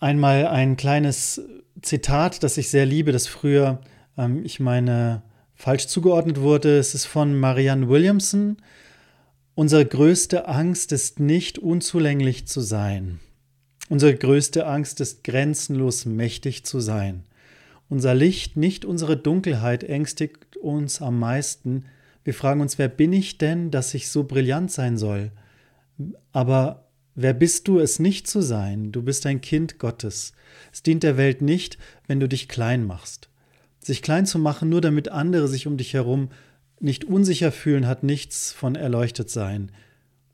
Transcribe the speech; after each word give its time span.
einmal 0.00 0.46
ein 0.46 0.76
kleines 0.76 1.40
Zitat, 1.82 2.42
das 2.42 2.56
ich 2.56 2.68
sehr 2.70 2.86
liebe, 2.86 3.12
das 3.12 3.26
früher, 3.26 3.80
ähm, 4.16 4.44
ich 4.44 4.60
meine, 4.60 5.22
falsch 5.54 5.86
zugeordnet 5.86 6.40
wurde. 6.40 6.78
Es 6.78 6.94
ist 6.94 7.06
von 7.06 7.38
Marianne 7.38 7.88
Williamson. 7.88 8.56
Unsere 9.54 9.86
größte 9.86 10.48
Angst 10.48 10.92
ist 10.92 11.18
nicht 11.18 11.58
unzulänglich 11.58 12.46
zu 12.46 12.60
sein. 12.60 13.20
Unsere 13.88 14.14
größte 14.14 14.66
Angst 14.66 15.00
ist 15.00 15.24
grenzenlos 15.24 16.04
mächtig 16.04 16.64
zu 16.64 16.80
sein. 16.80 17.24
Unser 17.88 18.14
Licht, 18.14 18.56
nicht 18.56 18.84
unsere 18.84 19.16
Dunkelheit 19.16 19.84
ängstigt 19.84 20.56
uns 20.56 21.00
am 21.00 21.18
meisten. 21.18 21.84
Wir 22.24 22.34
fragen 22.34 22.60
uns, 22.60 22.78
wer 22.78 22.88
bin 22.88 23.12
ich 23.12 23.38
denn, 23.38 23.70
dass 23.70 23.94
ich 23.94 24.08
so 24.10 24.24
brillant 24.24 24.72
sein 24.72 24.98
soll? 24.98 25.30
Aber 26.32 26.85
Wer 27.18 27.32
bist 27.32 27.66
du, 27.66 27.78
es 27.78 27.98
nicht 27.98 28.28
zu 28.28 28.42
sein? 28.42 28.92
Du 28.92 29.02
bist 29.02 29.24
ein 29.24 29.40
Kind 29.40 29.78
Gottes. 29.78 30.34
Es 30.70 30.82
dient 30.82 31.02
der 31.02 31.16
Welt 31.16 31.40
nicht, 31.40 31.78
wenn 32.06 32.20
du 32.20 32.28
dich 32.28 32.46
klein 32.46 32.84
machst. 32.84 33.30
Sich 33.80 34.02
klein 34.02 34.26
zu 34.26 34.38
machen, 34.38 34.68
nur 34.68 34.82
damit 34.82 35.08
andere 35.08 35.48
sich 35.48 35.66
um 35.66 35.78
dich 35.78 35.94
herum 35.94 36.28
nicht 36.78 37.06
unsicher 37.06 37.52
fühlen, 37.52 37.86
hat 37.86 38.02
nichts 38.02 38.52
von 38.52 38.74
erleuchtet 38.74 39.30
sein. 39.30 39.72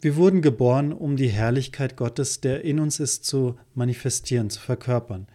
Wir 0.00 0.16
wurden 0.16 0.42
geboren, 0.42 0.92
um 0.92 1.16
die 1.16 1.28
Herrlichkeit 1.28 1.96
Gottes, 1.96 2.40
der 2.40 2.64
in 2.64 2.80
uns 2.80 2.98
ist, 2.98 3.24
zu 3.24 3.56
manifestieren, 3.74 4.50
zu 4.50 4.58
verkörpern. 4.58 5.28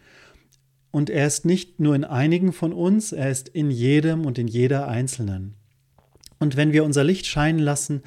Und 0.92 1.10
er 1.10 1.28
ist 1.28 1.46
nicht 1.46 1.80
nur 1.80 1.96
in 1.96 2.04
einigen 2.04 2.52
von 2.52 2.74
uns, 2.74 3.14
er 3.14 3.30
ist 3.30 3.48
in 3.48 3.72
jedem 3.72 4.26
und 4.26 4.38
in 4.38 4.50
jeder 4.50 4.90
Einzelnen. 4.90 5.54
Und 6.40 6.58
wenn 6.58 6.74
wir 6.74 6.84
unser 6.84 7.06
Licht 7.06 7.26
scheinen 7.26 7.60
lassen, 7.60 8.02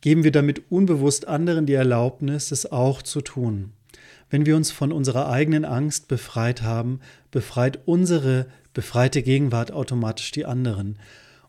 geben 0.00 0.24
wir 0.24 0.32
damit 0.32 0.70
unbewusst 0.70 1.28
anderen 1.28 1.66
die 1.66 1.74
Erlaubnis, 1.74 2.52
es 2.52 2.70
auch 2.70 3.02
zu 3.02 3.20
tun. 3.20 3.72
Wenn 4.30 4.46
wir 4.46 4.56
uns 4.56 4.70
von 4.70 4.92
unserer 4.92 5.28
eigenen 5.28 5.64
Angst 5.64 6.08
befreit 6.08 6.62
haben, 6.62 7.00
befreit 7.30 7.80
unsere 7.86 8.46
befreite 8.72 9.22
Gegenwart 9.22 9.72
automatisch 9.72 10.30
die 10.30 10.46
anderen. 10.46 10.98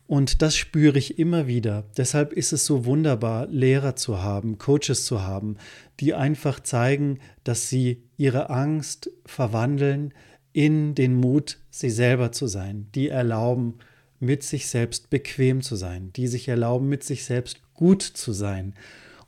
Und 0.06 0.42
das 0.42 0.56
spüre 0.56 0.98
ich 0.98 1.18
immer 1.18 1.46
wieder. 1.46 1.84
Deshalb 1.96 2.32
ist 2.32 2.52
es 2.52 2.66
so 2.66 2.84
wunderbar, 2.84 3.46
Lehrer 3.46 3.96
zu 3.96 4.22
haben, 4.22 4.58
Coaches 4.58 5.06
zu 5.06 5.22
haben, 5.22 5.56
die 6.00 6.12
einfach 6.12 6.60
zeigen, 6.60 7.20
dass 7.44 7.68
sie 7.68 8.02
ihre 8.16 8.50
Angst 8.50 9.10
verwandeln 9.24 10.12
in 10.52 10.94
den 10.94 11.14
Mut, 11.14 11.58
sie 11.70 11.88
selber 11.88 12.32
zu 12.32 12.46
sein, 12.46 12.88
die 12.94 13.08
erlauben, 13.08 13.78
mit 14.22 14.44
sich 14.44 14.68
selbst 14.68 15.10
bequem 15.10 15.62
zu 15.62 15.74
sein, 15.74 16.12
die 16.14 16.28
sich 16.28 16.48
erlauben, 16.48 16.88
mit 16.88 17.02
sich 17.02 17.24
selbst 17.24 17.60
gut 17.74 18.02
zu 18.02 18.32
sein. 18.32 18.74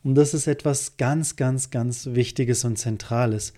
Und 0.04 0.14
das 0.14 0.34
ist 0.34 0.46
etwas 0.46 0.96
ganz, 0.96 1.34
ganz, 1.34 1.70
ganz 1.70 2.06
Wichtiges 2.12 2.64
und 2.64 2.76
Zentrales. 2.76 3.54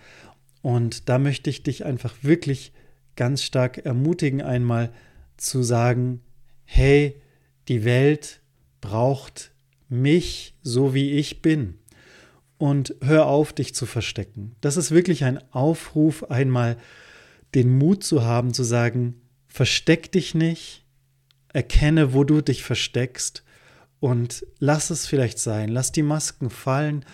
Und 0.62 1.11
da 1.11 1.19
möchte 1.19 1.51
ich 1.51 1.62
dich 1.62 1.84
einfach 1.84 2.15
wirklich 2.22 2.72
ganz 3.16 3.43
stark 3.43 3.84
ermutigen, 3.84 4.41
einmal 4.41 4.91
zu 5.37 5.62
sagen, 5.62 6.22
hey, 6.65 7.21
die 7.69 7.84
Welt 7.84 8.41
braucht 8.81 9.53
mich 9.91 10.55
so 10.62 10.94
wie 10.94 11.12
ich 11.12 11.43
bin. 11.43 11.75
Und 12.56 12.94
hör 13.03 13.27
auf, 13.27 13.53
dich 13.53 13.75
zu 13.75 13.84
verstecken. 13.84 14.56
Das 14.62 14.78
ist 14.78 14.91
wirklich 14.91 15.25
ein 15.25 15.38
Aufruf, 15.53 16.31
einmal 16.31 16.78
den 17.55 17.77
Mut 17.77 18.03
zu 18.05 18.25
haben, 18.25 18.55
zu 18.55 18.65
sagen, 18.65 19.21
versteck 19.49 20.11
dich 20.12 20.34
nicht, 20.34 20.86
erkenne, 21.56 22.12
wo 22.12 22.22
du 22.22 22.43
dich 22.43 22.62
versteckst 22.62 23.43
und 23.99 24.47
lass 24.59 24.91
es 24.91 25.06
vielleicht 25.06 25.39
sein, 25.39 25.71
lass 25.71 25.91
die 25.91 26.03
Masken 26.03 26.50
fallen, 26.50 27.06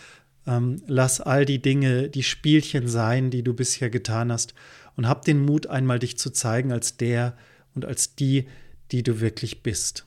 ähm, 0.48 0.82
lass 0.88 1.20
all 1.20 1.44
die 1.44 1.62
Dinge, 1.62 2.08
die 2.08 2.24
Spielchen 2.24 2.88
sein, 2.88 3.30
die 3.30 3.44
du 3.44 3.54
bisher 3.54 3.88
getan 3.88 4.32
hast 4.32 4.54
und 4.96 5.06
hab 5.06 5.24
den 5.24 5.44
Mut, 5.44 5.68
einmal 5.68 6.00
dich 6.00 6.18
zu 6.18 6.30
zeigen 6.30 6.72
als 6.72 6.96
der 6.96 7.36
und 7.76 7.84
als 7.84 8.16
die, 8.16 8.48
die 8.90 9.04
du 9.04 9.20
wirklich 9.20 9.62
bist. 9.62 10.06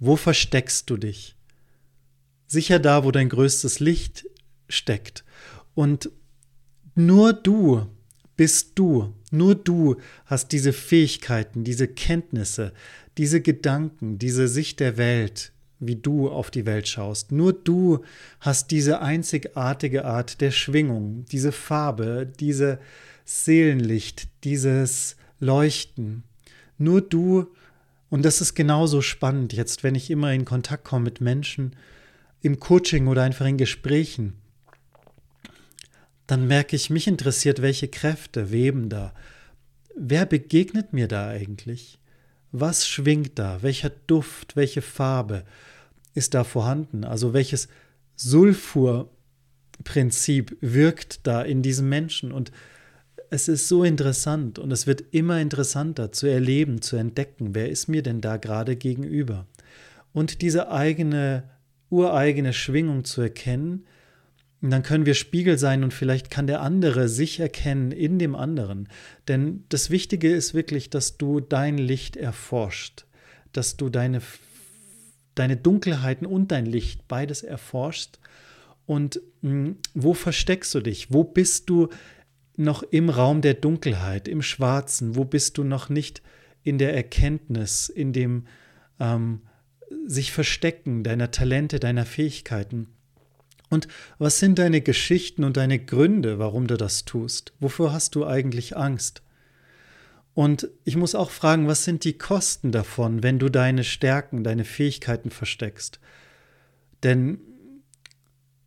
Wo 0.00 0.16
versteckst 0.16 0.90
du 0.90 0.96
dich? 0.96 1.36
Sicher 2.48 2.80
da, 2.80 3.04
wo 3.04 3.12
dein 3.12 3.28
größtes 3.28 3.78
Licht 3.78 4.26
steckt. 4.68 5.24
Und 5.74 6.10
nur 6.96 7.32
du 7.32 7.86
bist 8.36 8.72
du. 8.74 9.14
Nur 9.30 9.54
du 9.54 9.96
hast 10.26 10.52
diese 10.52 10.72
Fähigkeiten, 10.72 11.64
diese 11.64 11.88
Kenntnisse, 11.88 12.72
diese 13.18 13.40
Gedanken, 13.40 14.18
diese 14.18 14.48
Sicht 14.48 14.80
der 14.80 14.96
Welt, 14.96 15.52
wie 15.80 15.96
du 15.96 16.28
auf 16.28 16.50
die 16.50 16.66
Welt 16.66 16.88
schaust. 16.88 17.32
Nur 17.32 17.52
du 17.52 18.04
hast 18.40 18.70
diese 18.70 19.00
einzigartige 19.00 20.04
Art 20.04 20.40
der 20.40 20.50
Schwingung, 20.50 21.24
diese 21.30 21.52
Farbe, 21.52 22.30
diese 22.40 22.78
Seelenlicht, 23.24 24.28
dieses 24.44 25.16
Leuchten. 25.40 26.22
Nur 26.78 27.00
du, 27.00 27.46
und 28.10 28.24
das 28.24 28.40
ist 28.40 28.54
genauso 28.54 29.02
spannend 29.02 29.52
jetzt, 29.52 29.82
wenn 29.82 29.94
ich 29.94 30.10
immer 30.10 30.32
in 30.32 30.44
Kontakt 30.44 30.84
komme 30.84 31.04
mit 31.04 31.20
Menschen, 31.20 31.74
im 32.42 32.58
Coaching 32.60 33.06
oder 33.06 33.22
einfach 33.22 33.46
in 33.46 33.56
Gesprächen, 33.56 34.34
dann 36.26 36.46
merke 36.46 36.76
ich, 36.76 36.90
mich 36.90 37.06
interessiert, 37.06 37.62
welche 37.62 37.88
Kräfte 37.88 38.50
weben 38.50 38.88
da. 38.88 39.14
Wer 39.96 40.26
begegnet 40.26 40.92
mir 40.92 41.08
da 41.08 41.28
eigentlich? 41.28 41.98
Was 42.52 42.86
schwingt 42.86 43.38
da? 43.38 43.62
Welcher 43.62 43.90
Duft, 43.90 44.56
welche 44.56 44.82
Farbe 44.82 45.44
ist 46.14 46.34
da 46.34 46.44
vorhanden? 46.44 47.04
Also 47.04 47.32
welches 47.32 47.68
Sulfurprinzip 48.16 50.58
wirkt 50.60 51.26
da 51.26 51.42
in 51.42 51.62
diesem 51.62 51.88
Menschen? 51.88 52.32
Und 52.32 52.52
es 53.30 53.48
ist 53.48 53.68
so 53.68 53.82
interessant 53.82 54.58
und 54.58 54.70
es 54.70 54.86
wird 54.86 55.02
immer 55.10 55.40
interessanter 55.40 56.12
zu 56.12 56.26
erleben, 56.26 56.82
zu 56.82 56.96
entdecken, 56.96 57.54
wer 57.54 57.70
ist 57.70 57.88
mir 57.88 58.02
denn 58.02 58.20
da 58.20 58.36
gerade 58.36 58.76
gegenüber? 58.76 59.46
Und 60.12 60.42
diese 60.42 60.70
eigene, 60.70 61.44
ureigene 61.88 62.52
Schwingung 62.52 63.04
zu 63.04 63.22
erkennen, 63.22 63.86
und 64.62 64.70
dann 64.70 64.84
können 64.84 65.06
wir 65.06 65.14
Spiegel 65.14 65.58
sein 65.58 65.82
und 65.82 65.92
vielleicht 65.92 66.30
kann 66.30 66.46
der 66.46 66.62
andere 66.62 67.08
sich 67.08 67.40
erkennen 67.40 67.90
in 67.90 68.20
dem 68.20 68.36
anderen. 68.36 68.88
Denn 69.26 69.64
das 69.68 69.90
Wichtige 69.90 70.32
ist 70.32 70.54
wirklich, 70.54 70.88
dass 70.88 71.18
du 71.18 71.40
dein 71.40 71.78
Licht 71.78 72.16
erforscht, 72.16 73.04
dass 73.52 73.76
du 73.76 73.88
deine, 73.88 74.22
deine 75.34 75.56
Dunkelheiten 75.56 76.28
und 76.28 76.52
dein 76.52 76.64
Licht 76.64 77.08
beides 77.08 77.42
erforschst. 77.42 78.20
Und 78.86 79.20
mh, 79.40 79.50
hm, 79.50 79.76
wo 79.94 80.14
versteckst 80.14 80.72
du 80.76 80.80
dich? 80.80 81.12
Wo 81.12 81.24
bist 81.24 81.68
du 81.68 81.88
noch 82.56 82.84
im 82.84 83.08
Raum 83.08 83.40
der 83.40 83.54
Dunkelheit, 83.54 84.28
im 84.28 84.42
Schwarzen? 84.42 85.16
Wo 85.16 85.24
bist 85.24 85.58
du 85.58 85.64
noch 85.64 85.88
nicht 85.88 86.22
in 86.62 86.78
der 86.78 86.94
Erkenntnis, 86.94 87.88
in 87.88 88.12
dem 88.12 88.46
ähm, 89.00 89.42
sich 90.06 90.30
verstecken 90.30 91.02
deiner 91.02 91.32
Talente, 91.32 91.80
deiner 91.80 92.06
Fähigkeiten? 92.06 92.86
Und 93.72 93.88
was 94.18 94.38
sind 94.38 94.58
deine 94.58 94.82
Geschichten 94.82 95.44
und 95.44 95.56
deine 95.56 95.78
Gründe, 95.78 96.38
warum 96.38 96.66
du 96.66 96.76
das 96.76 97.06
tust? 97.06 97.54
Wofür 97.58 97.90
hast 97.90 98.14
du 98.14 98.26
eigentlich 98.26 98.76
Angst? 98.76 99.22
Und 100.34 100.68
ich 100.84 100.94
muss 100.94 101.14
auch 101.14 101.30
fragen, 101.30 101.68
was 101.68 101.84
sind 101.84 102.04
die 102.04 102.18
Kosten 102.18 102.70
davon, 102.70 103.22
wenn 103.22 103.38
du 103.38 103.48
deine 103.48 103.82
Stärken, 103.82 104.44
deine 104.44 104.66
Fähigkeiten 104.66 105.30
versteckst? 105.30 106.00
Denn 107.02 107.38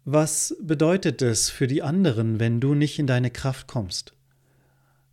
was 0.06 0.57
bedeutet 0.60 1.22
es 1.22 1.52
für 1.52 1.68
die 1.68 1.84
anderen, 1.84 2.40
wenn 2.40 2.60
du 2.60 2.74
nicht 2.74 2.98
in 2.98 3.06
deine 3.06 3.30
Kraft 3.30 3.68
kommst? 3.68 4.13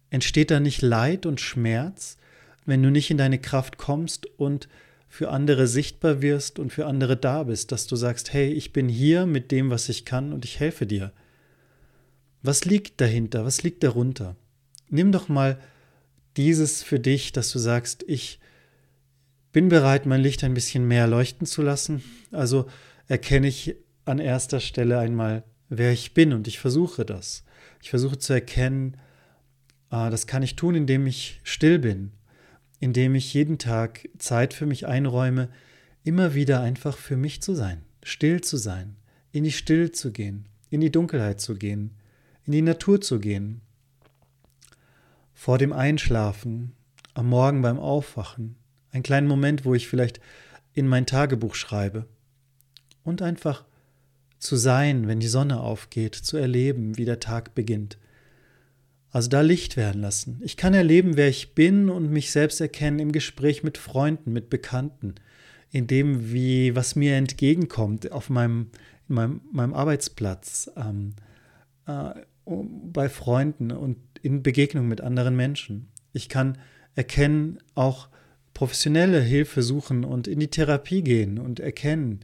Entsteht 0.09 0.50
da 0.50 0.59
nicht 0.59 0.81
Leid 0.81 1.27
und 1.27 1.39
Schmerz, 1.39 2.17
wenn 2.65 2.83
du 2.83 2.89
nicht 2.89 3.11
in 3.11 3.19
deine 3.19 3.39
Kraft 3.39 3.77
kommst 3.77 4.25
und 4.39 4.71
für 5.12 5.29
andere 5.29 5.67
sichtbar 5.67 6.23
wirst 6.23 6.59
und 6.59 6.73
für 6.73 6.87
andere 6.87 7.19
da 7.19 7.43
bist, 7.43 7.70
dass 7.70 7.87
du 7.87 7.97
sagst, 7.97 8.32
hey, 8.32 8.50
ich 8.50 8.73
bin 8.73 8.88
hier 8.88 9.26
mit 9.26 9.50
dem, 9.50 9.69
was 9.69 9.91
ich 9.91 10.06
kann 10.06 10.32
und 10.32 10.47
ich 10.47 10.59
helfe 10.59 10.87
dir. 10.87 11.12
Was 12.43 12.64
liegt 12.64 12.99
dahinter? 12.99 13.44
Was 13.44 13.62
liegt 13.62 13.82
darunter? 13.82 14.37
Nimm 14.88 15.12
doch 15.12 15.29
mal 15.29 15.61
dieses 16.38 16.82
für 16.82 16.99
dich, 16.99 17.31
dass 17.31 17.53
du 17.53 17.59
sagst, 17.59 18.06
ich 18.09 18.41
bin 19.53 19.69
bereit, 19.69 20.06
mein 20.06 20.23
Licht 20.23 20.44
ein 20.44 20.55
bisschen 20.55 20.88
mehr 20.88 21.06
leuchten 21.06 21.47
zu 21.47 21.61
lassen. 21.61 22.03
Also 22.31 22.65
erkenne 23.06 23.49
ich 23.49 23.76
an 24.06 24.19
erster 24.19 24.61
Stelle 24.61 24.99
einmal, 24.99 25.44
wer 25.69 25.93
ich 25.93 26.15
bin 26.15 26.32
und 26.32 26.49
ich 26.49 26.58
versuche 26.58 27.05
das. 27.05 27.44
Ich 27.82 27.91
versuche 27.91 28.17
zu 28.17 28.32
erkennen, 28.32 28.97
äh, 29.91 30.08
das 30.08 30.26
kann 30.26 30.43
ich 30.43 30.56
tun, 30.56 30.75
indem 30.75 31.06
ich 31.06 31.38
still 31.43 31.79
bin, 31.79 32.12
indem 32.82 33.14
ich 33.14 33.32
jeden 33.32 33.58
Tag 33.58 34.08
Zeit 34.19 34.52
für 34.52 34.67
mich 34.67 34.88
einräume, 34.88 35.49
immer 36.02 36.34
wieder 36.34 36.61
einfach 36.61 36.99
für 36.99 37.17
mich 37.17 37.40
zu 37.40 37.55
sein, 37.55 37.82
still 38.02 38.40
zu 38.40 38.56
sein, 38.56 38.96
in 39.31 39.44
die 39.44 39.52
Stille 39.52 39.93
zu 39.93 40.11
gehen, 40.11 40.46
in 40.69 40.81
die 40.81 40.90
Dunkelheit 40.90 41.40
zu 41.40 41.55
gehen, 41.55 41.93
in 42.44 42.50
die 42.50 42.61
Natur 42.61 43.00
zu 43.00 43.20
gehen, 43.20 43.61
vor 45.32 45.58
dem 45.58 45.73
Einschlafen, 45.73 46.73
am 47.14 47.29
Morgen 47.29 47.62
beim 47.62 47.79
Aufwachen, 47.79 48.56
einen 48.90 49.05
kleinen 49.05 49.29
Moment, 49.29 49.64
wo 49.64 49.75
ich 49.75 49.87
vielleicht 49.87 50.20
in 50.75 50.88
mein 50.88 51.06
Tagebuch 51.06 51.55
schreibe 51.55 52.06
und 53.05 53.23
einfach 53.23 53.64
zu 54.40 54.56
sein, 54.56 55.06
wenn 55.06 55.20
die 55.20 55.29
Sonne 55.29 55.61
aufgeht, 55.61 56.17
zu 56.17 56.37
erleben, 56.37 56.99
wie 56.99 57.05
der 57.05 57.20
Tag 57.20 57.55
beginnt. 57.55 57.96
Also 59.12 59.29
da 59.29 59.43
Licht 59.43 59.76
werden 59.76 60.00
lassen. 60.00 60.41
Ich 60.43 60.56
kann 60.56 60.73
erleben, 60.73 61.19
wer 61.19 61.29
ich 61.29 61.55
bin 61.55 61.91
und 61.91 62.11
mich 62.11 62.31
selbst 62.31 62.62
erkennen 62.62 62.99
im 62.99 63.12
Gespräch 63.12 63.62
mit 63.62 63.76
Freunden, 63.76 64.32
mit 64.32 64.49
Bekannten, 64.49 65.17
in 65.70 65.87
dem, 65.87 66.32
wie, 66.32 66.75
was 66.75 66.97
mir 66.97 67.17
entgegenkommt 67.17 68.11
auf 68.11 68.31
meinem, 68.31 68.70
in 69.09 69.14
meinem, 69.14 69.41
meinem 69.53 69.75
Arbeitsplatz, 69.75 70.70
ähm, 70.76 71.14
äh, 71.87 72.14
bei 72.47 73.09
Freunden 73.11 73.70
und 73.70 73.99
in 74.23 74.43
Begegnung 74.43 74.88
mit 74.88 75.03
anderen 75.03 75.37
Menschen. 75.37 75.88
Ich 76.15 76.31
kann 76.31 76.58
erkennen, 76.94 77.58
auch 77.75 78.08
professionelle 78.55 79.20
Hilfe 79.20 79.62
suchen 79.62 80.05
und 80.05 80.26
in 80.26 80.41
die 80.41 80.49
Therapie 80.49 81.03
gehen 81.03 81.38
und 81.38 81.61
erkennen, 81.61 82.20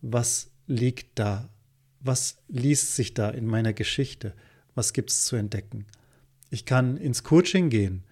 was 0.00 0.50
liegt 0.66 1.18
da, 1.18 1.50
was 2.00 2.38
liest 2.48 2.96
sich 2.96 3.14
da 3.14 3.28
in 3.28 3.46
meiner 3.46 3.72
Geschichte, 3.74 4.34
was 4.74 4.92
gibt 4.92 5.10
es 5.10 5.24
zu 5.24 5.36
entdecken. 5.36 5.86
Ich 6.50 6.64
kann 6.64 6.96
ins 6.96 7.24
Coaching 7.24 7.68
gehen, 7.68 8.04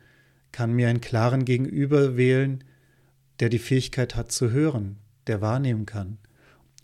kann 0.52 0.72
mir 0.72 0.88
einen 0.88 1.00
klaren 1.00 1.44
Gegenüber 1.44 2.16
wählen, 2.16 2.64
der 3.40 3.48
die 3.48 3.58
Fähigkeit 3.58 4.14
hat 4.16 4.32
zu 4.32 4.50
hören, 4.50 4.98
der 5.26 5.40
wahrnehmen 5.40 5.86
kann. 5.86 6.18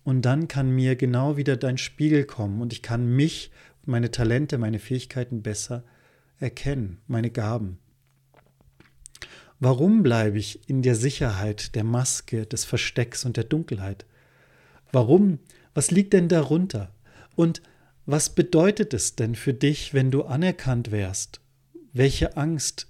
Und 0.05 0.23
dann 0.23 0.49
kann 0.49 0.71
mir 0.71 0.97
genau 0.97 1.37
wieder 1.37 1.57
dein 1.57 1.79
Spiegel 1.79 2.25
kommen 2.25 2.61
und 2.61 2.73
ich 2.73 2.83
kann 2.83 3.07
mich, 3.15 3.51
meine 3.85 4.11
Talente, 4.11 4.59
meine 4.59 4.79
Fähigkeiten 4.79 5.43
besser 5.43 5.85
erkennen, 6.39 6.99
meine 7.07 7.31
Gaben. 7.31 7.79
Warum 9.61 10.03
bleibe 10.03 10.39
ich 10.39 10.69
in 10.69 10.83
der 10.83 10.97
Sicherheit 10.97 11.75
der 11.77 11.85
Maske, 11.85 12.47
des 12.47 12.65
Verstecks 12.65 13.25
und 13.25 13.37
der 13.37 13.45
Dunkelheit? 13.45 14.07
Warum? 14.91 15.39
Was 15.73 15.91
liegt 15.91 16.13
denn 16.15 16.29
darunter? 16.29 16.93
Und 17.37 17.63
was 18.05 18.31
bedeutet 18.35 18.93
es 18.93 19.15
denn 19.15 19.37
für 19.37 19.55
dich, 19.55 19.95
wenn 19.95 20.11
du 20.11 20.25
anerkannt 20.25 20.91
wärst? 20.91 21.42
Welche 21.93 22.37
Angst 22.37 22.87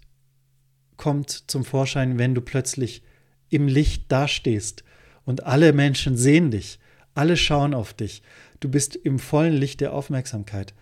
kommt 0.97 1.51
zum 1.51 1.65
Vorschein, 1.65 2.19
wenn 2.19 2.35
du 2.35 2.41
plötzlich 2.41 3.03
im 3.49 3.67
Licht 3.67 4.11
dastehst 4.11 4.85
und 5.25 5.45
alle 5.45 5.73
Menschen 5.73 6.17
sehen 6.17 6.51
dich, 6.51 6.79
alle 7.15 7.37
schauen 7.37 7.75
auf 7.75 7.93
dich, 7.93 8.23
du 8.61 8.69
bist 8.69 8.97
im 8.97 9.19
vollen 9.19 9.55
Licht 9.55 9.81
der 9.81 9.93
Aufmerksamkeit. 9.93 10.75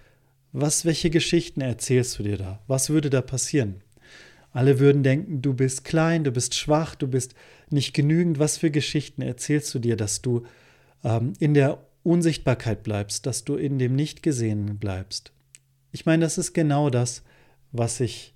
Was, 0.52 0.84
welche 0.84 1.10
Geschichten 1.10 1.60
erzählst 1.60 2.18
du 2.18 2.22
dir 2.22 2.36
da? 2.36 2.60
Was 2.66 2.90
würde 2.90 3.08
da 3.08 3.22
passieren? 3.22 3.82
Alle 4.52 4.80
würden 4.80 5.02
denken, 5.02 5.42
du 5.42 5.54
bist 5.54 5.84
klein, 5.84 6.24
du 6.24 6.32
bist 6.32 6.54
schwach, 6.54 6.96
du 6.96 7.06
bist 7.06 7.34
nicht 7.70 7.94
genügend. 7.94 8.38
Was 8.38 8.58
für 8.58 8.70
Geschichten 8.70 9.22
erzählst 9.22 9.72
du 9.74 9.78
dir, 9.78 9.96
dass 9.96 10.22
du 10.22 10.44
ähm, 11.04 11.34
in 11.38 11.54
der 11.54 11.78
Unsichtbarkeit 12.02 12.82
bleibst, 12.82 13.26
dass 13.26 13.44
du 13.44 13.54
in 13.54 13.78
dem 13.78 13.94
Nichtgesehenen 13.94 14.78
bleibst? 14.78 15.32
Ich 15.92 16.04
meine, 16.04 16.24
das 16.24 16.36
ist 16.36 16.52
genau 16.52 16.90
das, 16.90 17.22
was 17.72 18.00
ich 18.00 18.34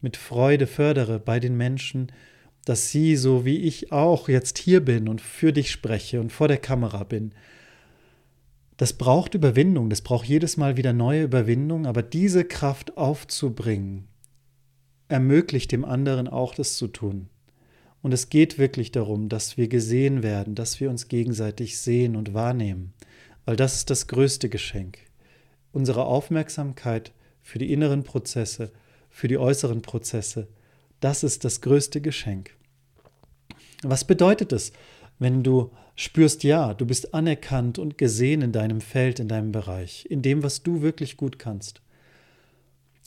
mit 0.00 0.16
Freude 0.16 0.66
fördere 0.66 1.18
bei 1.18 1.40
den 1.40 1.56
Menschen, 1.56 2.12
dass 2.64 2.90
sie, 2.90 3.16
so 3.16 3.44
wie 3.44 3.58
ich 3.58 3.92
auch 3.92 4.28
jetzt 4.28 4.58
hier 4.58 4.84
bin 4.84 5.08
und 5.08 5.20
für 5.20 5.52
dich 5.52 5.70
spreche 5.70 6.20
und 6.20 6.32
vor 6.32 6.48
der 6.48 6.58
Kamera 6.58 7.04
bin, 7.04 7.32
das 8.76 8.92
braucht 8.92 9.34
Überwindung, 9.34 9.88
das 9.88 10.02
braucht 10.02 10.26
jedes 10.26 10.56
Mal 10.56 10.76
wieder 10.76 10.92
neue 10.92 11.22
Überwindung, 11.22 11.86
aber 11.86 12.02
diese 12.02 12.44
Kraft 12.44 12.96
aufzubringen, 12.96 14.06
ermöglicht 15.08 15.72
dem 15.72 15.84
anderen 15.84 16.28
auch 16.28 16.54
das 16.54 16.76
zu 16.76 16.88
tun. 16.88 17.28
Und 18.02 18.12
es 18.12 18.28
geht 18.28 18.58
wirklich 18.58 18.92
darum, 18.92 19.28
dass 19.28 19.56
wir 19.56 19.68
gesehen 19.68 20.22
werden, 20.22 20.54
dass 20.54 20.78
wir 20.78 20.90
uns 20.90 21.08
gegenseitig 21.08 21.78
sehen 21.78 22.16
und 22.16 22.34
wahrnehmen, 22.34 22.92
weil 23.44 23.56
das 23.56 23.76
ist 23.76 23.90
das 23.90 24.08
größte 24.08 24.48
Geschenk. 24.48 24.98
Unsere 25.72 26.04
Aufmerksamkeit 26.04 27.12
für 27.46 27.60
die 27.60 27.72
inneren 27.72 28.02
Prozesse, 28.02 28.72
für 29.08 29.28
die 29.28 29.38
äußeren 29.38 29.80
Prozesse, 29.80 30.48
das 30.98 31.22
ist 31.22 31.44
das 31.44 31.60
größte 31.60 32.00
Geschenk. 32.00 32.50
Was 33.84 34.04
bedeutet 34.04 34.52
es, 34.52 34.72
wenn 35.20 35.44
du 35.44 35.70
spürst, 35.94 36.42
ja, 36.42 36.74
du 36.74 36.84
bist 36.86 37.14
anerkannt 37.14 37.78
und 37.78 37.98
gesehen 37.98 38.42
in 38.42 38.50
deinem 38.50 38.80
Feld, 38.80 39.20
in 39.20 39.28
deinem 39.28 39.52
Bereich, 39.52 40.06
in 40.10 40.22
dem, 40.22 40.42
was 40.42 40.64
du 40.64 40.82
wirklich 40.82 41.16
gut 41.16 41.38
kannst? 41.38 41.82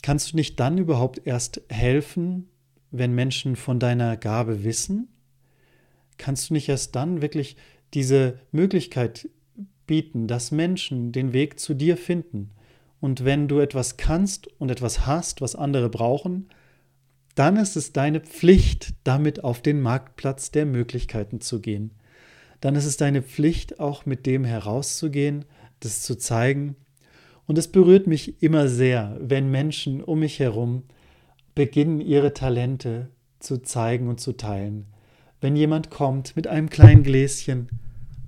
Kannst 0.00 0.32
du 0.32 0.36
nicht 0.36 0.58
dann 0.58 0.78
überhaupt 0.78 1.20
erst 1.26 1.60
helfen, 1.68 2.48
wenn 2.90 3.14
Menschen 3.14 3.56
von 3.56 3.78
deiner 3.78 4.16
Gabe 4.16 4.64
wissen? 4.64 5.08
Kannst 6.16 6.48
du 6.48 6.54
nicht 6.54 6.70
erst 6.70 6.96
dann 6.96 7.20
wirklich 7.20 7.56
diese 7.92 8.38
Möglichkeit 8.52 9.28
bieten, 9.86 10.28
dass 10.28 10.50
Menschen 10.50 11.12
den 11.12 11.34
Weg 11.34 11.60
zu 11.60 11.74
dir 11.74 11.98
finden? 11.98 12.52
Und 13.00 13.24
wenn 13.24 13.48
du 13.48 13.60
etwas 13.60 13.96
kannst 13.96 14.48
und 14.58 14.70
etwas 14.70 15.06
hast, 15.06 15.40
was 15.40 15.54
andere 15.56 15.88
brauchen, 15.88 16.48
dann 17.34 17.56
ist 17.56 17.76
es 17.76 17.92
deine 17.92 18.20
Pflicht, 18.20 18.94
damit 19.04 19.42
auf 19.44 19.62
den 19.62 19.80
Marktplatz 19.80 20.50
der 20.50 20.66
Möglichkeiten 20.66 21.40
zu 21.40 21.60
gehen. 21.60 21.92
Dann 22.60 22.74
ist 22.74 22.84
es 22.84 22.98
deine 22.98 23.22
Pflicht, 23.22 23.80
auch 23.80 24.04
mit 24.04 24.26
dem 24.26 24.44
herauszugehen, 24.44 25.46
das 25.80 26.02
zu 26.02 26.16
zeigen 26.16 26.76
und 27.50 27.58
es 27.58 27.66
berührt 27.66 28.06
mich 28.06 28.40
immer 28.44 28.68
sehr, 28.68 29.16
wenn 29.20 29.50
Menschen 29.50 30.04
um 30.04 30.20
mich 30.20 30.38
herum 30.38 30.84
beginnen, 31.56 32.00
ihre 32.00 32.32
Talente 32.32 33.08
zu 33.40 33.60
zeigen 33.60 34.06
und 34.06 34.20
zu 34.20 34.34
teilen. 34.36 34.86
Wenn 35.40 35.56
jemand 35.56 35.90
kommt 35.90 36.36
mit 36.36 36.46
einem 36.46 36.70
kleinen 36.70 37.02
Gläschen 37.02 37.68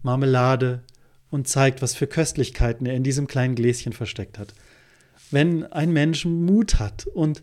Marmelade 0.02 0.82
und 1.30 1.46
zeigt, 1.46 1.82
was 1.82 1.94
für 1.94 2.08
Köstlichkeiten 2.08 2.84
er 2.84 2.96
in 2.96 3.04
diesem 3.04 3.28
kleinen 3.28 3.54
Gläschen 3.54 3.92
versteckt 3.92 4.40
hat. 4.40 4.54
Wenn 5.32 5.64
ein 5.64 5.92
Mensch 5.92 6.24
Mut 6.24 6.78
hat 6.78 7.06
und 7.06 7.42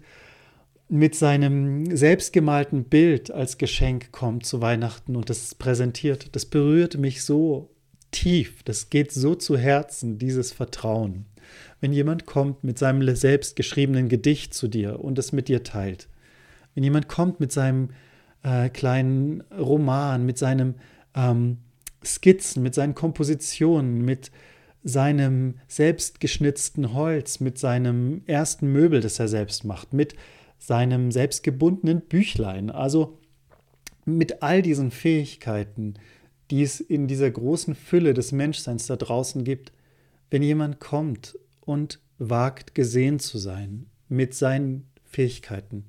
mit 0.87 1.15
seinem 1.15 1.95
selbstgemalten 1.95 2.85
Bild 2.85 3.31
als 3.31 3.57
Geschenk 3.57 4.11
kommt 4.11 4.45
zu 4.45 4.61
Weihnachten 4.61 5.15
und 5.15 5.29
das 5.29 5.53
präsentiert, 5.55 6.35
das 6.35 6.45
berührt 6.45 6.97
mich 6.97 7.23
so 7.23 7.69
tief, 8.11 8.63
das 8.63 8.89
geht 8.89 9.11
so 9.11 9.35
zu 9.35 9.57
Herzen, 9.57 10.17
dieses 10.17 10.51
Vertrauen 10.51 11.25
wenn 11.81 11.93
jemand 11.93 12.25
kommt 12.25 12.63
mit 12.63 12.77
seinem 12.77 13.15
selbst 13.15 13.55
geschriebenen 13.55 14.09
Gedicht 14.09 14.53
zu 14.53 14.67
dir 14.67 14.99
und 14.99 15.17
es 15.19 15.31
mit 15.31 15.47
dir 15.47 15.63
teilt. 15.63 16.07
Wenn 16.75 16.83
jemand 16.83 17.07
kommt 17.07 17.39
mit 17.39 17.51
seinem 17.51 17.89
äh, 18.43 18.69
kleinen 18.69 19.41
Roman, 19.51 20.25
mit 20.25 20.37
seinem 20.37 20.75
ähm, 21.15 21.57
Skizzen, 22.03 22.63
mit 22.63 22.75
seinen 22.75 22.95
Kompositionen, 22.95 24.03
mit 24.03 24.31
seinem 24.83 25.55
selbstgeschnitzten 25.67 26.93
Holz, 26.93 27.39
mit 27.39 27.57
seinem 27.57 28.21
ersten 28.25 28.71
Möbel, 28.71 29.01
das 29.01 29.19
er 29.19 29.27
selbst 29.27 29.65
macht, 29.65 29.93
mit 29.93 30.15
seinem 30.57 31.11
selbstgebundenen 31.11 32.01
Büchlein, 32.01 32.69
also 32.69 33.17
mit 34.05 34.41
all 34.41 34.61
diesen 34.61 34.91
Fähigkeiten, 34.91 35.95
die 36.51 36.63
es 36.63 36.79
in 36.79 37.07
dieser 37.07 37.29
großen 37.29 37.75
Fülle 37.75 38.13
des 38.13 38.31
Menschseins 38.31 38.87
da 38.87 38.95
draußen 38.95 39.43
gibt, 39.43 39.71
wenn 40.31 40.43
jemand 40.43 40.79
kommt 40.79 41.37
und 41.61 41.99
wagt 42.17 42.75
gesehen 42.75 43.19
zu 43.19 43.37
sein 43.37 43.85
mit 44.07 44.33
seinen 44.33 44.87
Fähigkeiten, 45.05 45.85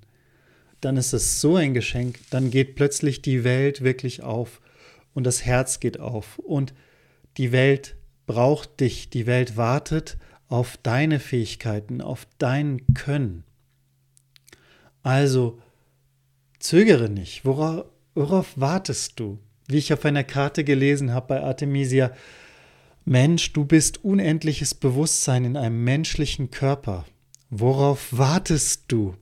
dann 0.80 0.96
ist 0.96 1.12
es 1.12 1.40
so 1.40 1.56
ein 1.56 1.74
Geschenk, 1.74 2.18
dann 2.30 2.50
geht 2.50 2.74
plötzlich 2.74 3.22
die 3.22 3.44
Welt 3.44 3.82
wirklich 3.82 4.22
auf 4.22 4.60
und 5.14 5.24
das 5.24 5.44
Herz 5.44 5.80
geht 5.80 6.00
auf 6.00 6.38
und 6.38 6.74
die 7.36 7.52
Welt 7.52 7.96
braucht 8.30 8.78
dich, 8.78 9.10
die 9.10 9.26
Welt 9.26 9.56
wartet 9.56 10.16
auf 10.46 10.76
deine 10.76 11.18
Fähigkeiten, 11.18 12.00
auf 12.00 12.28
dein 12.38 12.94
Können. 12.94 13.42
Also 15.02 15.58
zögere 16.60 17.08
nicht, 17.08 17.44
worauf, 17.44 17.86
worauf 18.14 18.52
wartest 18.54 19.18
du? 19.18 19.40
Wie 19.66 19.78
ich 19.78 19.92
auf 19.92 20.04
einer 20.04 20.22
Karte 20.22 20.62
gelesen 20.62 21.12
habe 21.12 21.26
bei 21.26 21.42
Artemisia, 21.42 22.12
Mensch, 23.04 23.52
du 23.52 23.64
bist 23.64 24.04
unendliches 24.04 24.74
Bewusstsein 24.74 25.44
in 25.44 25.56
einem 25.56 25.82
menschlichen 25.82 26.52
Körper. 26.52 27.06
Worauf 27.48 28.16
wartest 28.16 28.84
du? 28.92 29.16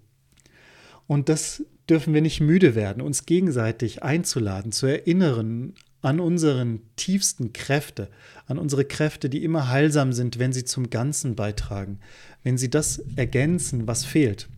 Und 1.07 1.31
das 1.31 1.65
dürfen 1.89 2.13
wir 2.13 2.21
nicht 2.21 2.41
müde 2.41 2.75
werden, 2.75 3.01
uns 3.01 3.25
gegenseitig 3.25 4.03
einzuladen, 4.03 4.71
zu 4.71 4.85
erinnern 4.85 5.73
an 6.01 6.21
unseren 6.21 6.81
tiefsten 6.97 7.53
Kräfte, 7.53 8.09
an 8.47 8.59
unsere 8.59 8.85
Kräfte, 8.85 9.29
die 9.29 9.43
immer 9.43 9.69
heilsam 9.69 10.13
sind, 10.13 10.39
wenn 10.39 10.53
sie 10.53 10.65
zum 10.65 10.91
Ganzen 10.91 11.35
beitragen, 11.35 11.99
wenn 12.43 12.57
sie 12.57 12.71
das 12.71 12.99
ergänzen, 13.17 13.87
was 13.87 14.05
fehlt. 14.05 14.49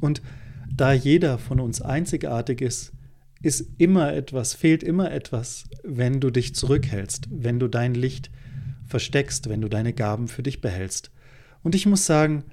Und 0.00 0.22
da 0.74 0.92
jeder 0.92 1.38
von 1.38 1.60
uns 1.60 1.82
einzigartig 1.82 2.60
ist, 2.60 2.92
ist 3.42 3.66
immer 3.78 4.14
etwas, 4.14 4.54
fehlt 4.54 4.82
immer 4.82 5.12
etwas, 5.12 5.64
wenn 5.84 6.20
du 6.20 6.30
dich 6.30 6.54
zurückhältst, 6.54 7.28
wenn 7.30 7.58
du 7.58 7.68
dein 7.68 7.94
Licht 7.94 8.30
versteckst, 8.86 9.48
wenn 9.48 9.60
du 9.60 9.68
deine 9.68 9.92
Gaben 9.92 10.28
für 10.28 10.42
dich 10.42 10.60
behältst. 10.60 11.10
Und 11.62 11.74
ich 11.74 11.86
muss 11.86 12.06
sagen, 12.06 12.44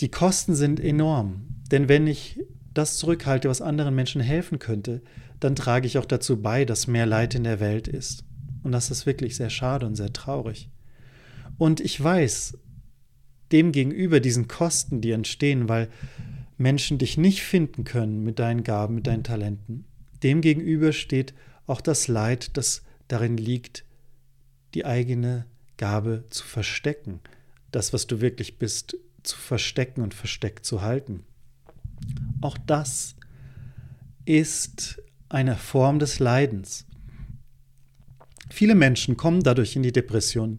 die 0.00 0.10
Kosten 0.10 0.54
sind 0.54 0.78
enorm, 0.78 1.46
denn 1.70 1.88
wenn 1.88 2.06
ich 2.06 2.40
das 2.74 2.96
zurückhalte, 2.96 3.48
was 3.48 3.60
anderen 3.60 3.94
Menschen 3.94 4.20
helfen 4.20 4.58
könnte, 4.58 5.02
dann 5.42 5.56
trage 5.56 5.86
ich 5.86 5.98
auch 5.98 6.04
dazu 6.04 6.40
bei, 6.40 6.64
dass 6.64 6.86
mehr 6.86 7.06
Leid 7.06 7.34
in 7.34 7.44
der 7.44 7.58
Welt 7.58 7.88
ist. 7.88 8.24
Und 8.62 8.72
das 8.72 8.90
ist 8.90 9.06
wirklich 9.06 9.36
sehr 9.36 9.50
schade 9.50 9.86
und 9.86 9.96
sehr 9.96 10.12
traurig. 10.12 10.70
Und 11.58 11.80
ich 11.80 12.02
weiß, 12.02 12.58
dem 13.50 13.72
gegenüber 13.72 14.20
diesen 14.20 14.46
Kosten, 14.46 15.00
die 15.00 15.10
entstehen, 15.10 15.68
weil 15.68 15.88
Menschen 16.58 16.98
dich 16.98 17.18
nicht 17.18 17.42
finden 17.42 17.84
können 17.84 18.22
mit 18.22 18.38
deinen 18.38 18.62
Gaben, 18.62 18.94
mit 18.94 19.06
deinen 19.06 19.24
Talenten, 19.24 19.84
dem 20.22 20.40
gegenüber 20.40 20.92
steht 20.92 21.34
auch 21.66 21.80
das 21.80 22.06
Leid, 22.06 22.56
das 22.56 22.82
darin 23.08 23.36
liegt, 23.36 23.84
die 24.74 24.86
eigene 24.86 25.46
Gabe 25.76 26.24
zu 26.30 26.44
verstecken, 26.44 27.20
das, 27.72 27.92
was 27.92 28.06
du 28.06 28.20
wirklich 28.20 28.58
bist, 28.58 28.96
zu 29.22 29.36
verstecken 29.36 30.02
und 30.02 30.14
versteckt 30.14 30.64
zu 30.64 30.82
halten. 30.82 31.24
Auch 32.40 32.58
das 32.58 33.16
ist 34.24 35.02
eine 35.32 35.56
Form 35.56 35.98
des 35.98 36.18
Leidens. 36.18 36.86
Viele 38.50 38.74
Menschen 38.74 39.16
kommen 39.16 39.42
dadurch 39.42 39.76
in 39.76 39.82
die 39.82 39.92
Depression, 39.92 40.58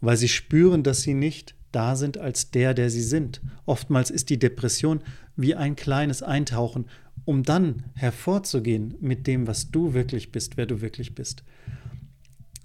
weil 0.00 0.16
sie 0.16 0.28
spüren, 0.28 0.82
dass 0.82 1.02
sie 1.02 1.14
nicht 1.14 1.54
da 1.72 1.96
sind 1.96 2.16
als 2.16 2.50
der, 2.50 2.72
der 2.72 2.88
sie 2.88 3.02
sind. 3.02 3.42
Oftmals 3.66 4.10
ist 4.10 4.30
die 4.30 4.38
Depression 4.38 5.02
wie 5.36 5.54
ein 5.54 5.76
kleines 5.76 6.22
Eintauchen, 6.22 6.86
um 7.26 7.42
dann 7.42 7.84
hervorzugehen 7.94 8.94
mit 9.00 9.26
dem, 9.26 9.46
was 9.46 9.70
du 9.70 9.92
wirklich 9.92 10.32
bist, 10.32 10.56
wer 10.56 10.64
du 10.64 10.80
wirklich 10.80 11.14
bist. 11.14 11.44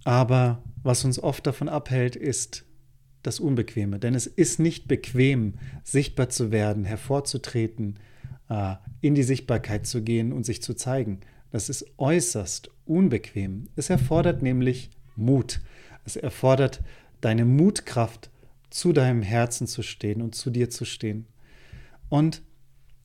Aber 0.05 0.63
was 0.81 1.03
uns 1.03 1.19
oft 1.19 1.45
davon 1.45 1.67
abhält, 1.67 2.15
ist 2.15 2.65
das 3.21 3.41
Unbequeme. 3.41 3.99
Denn 3.99 4.15
es 4.15 4.27
ist 4.27 4.59
nicht 4.59 4.87
bequem, 4.87 5.55
sichtbar 5.83 6.29
zu 6.29 6.51
werden, 6.51 6.85
hervorzutreten, 6.85 7.99
äh, 8.49 8.75
in 9.01 9.15
die 9.15 9.23
Sichtbarkeit 9.23 9.85
zu 9.85 10.01
gehen 10.01 10.31
und 10.31 10.45
sich 10.45 10.61
zu 10.61 10.73
zeigen. 10.73 11.19
Das 11.53 11.69
ist 11.69 11.85
äußerst 11.99 12.71
unbequem. 12.83 13.69
Es 13.75 13.91
erfordert 13.91 14.41
nämlich 14.41 14.89
Mut. 15.15 15.61
Es 16.03 16.15
erfordert 16.15 16.81
deine 17.21 17.45
Mutkraft, 17.45 18.31
zu 18.71 18.91
deinem 18.91 19.21
Herzen 19.21 19.67
zu 19.67 19.83
stehen 19.83 20.23
und 20.23 20.33
zu 20.33 20.49
dir 20.49 20.71
zu 20.71 20.83
stehen. 20.83 21.27
Und 22.09 22.41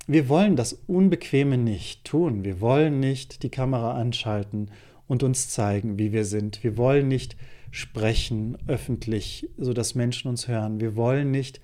wir 0.07 0.31
wollen 0.31 0.57
das 0.57 0.73
Unbequeme 0.73 1.59
nicht 1.59 2.05
tun. 2.05 2.43
Wir 2.43 2.63
wollen 2.63 3.01
nicht 3.01 3.43
die 3.43 3.51
Kamera 3.51 4.01
anschalten 4.01 4.71
und 5.07 5.23
uns 5.23 5.51
zeigen, 5.51 5.99
wie 5.99 6.13
wir 6.13 6.25
sind. 6.25 6.65
Wir 6.65 6.79
wollen 6.79 7.07
nicht 7.07 7.37
sprechen 7.71 8.57
öffentlich, 8.67 9.51
sodass 9.59 9.95
Menschen 9.95 10.29
uns 10.29 10.49
hören. 10.49 10.81
Wir 10.81 10.97
wollen 10.97 11.31
nicht 11.31 11.61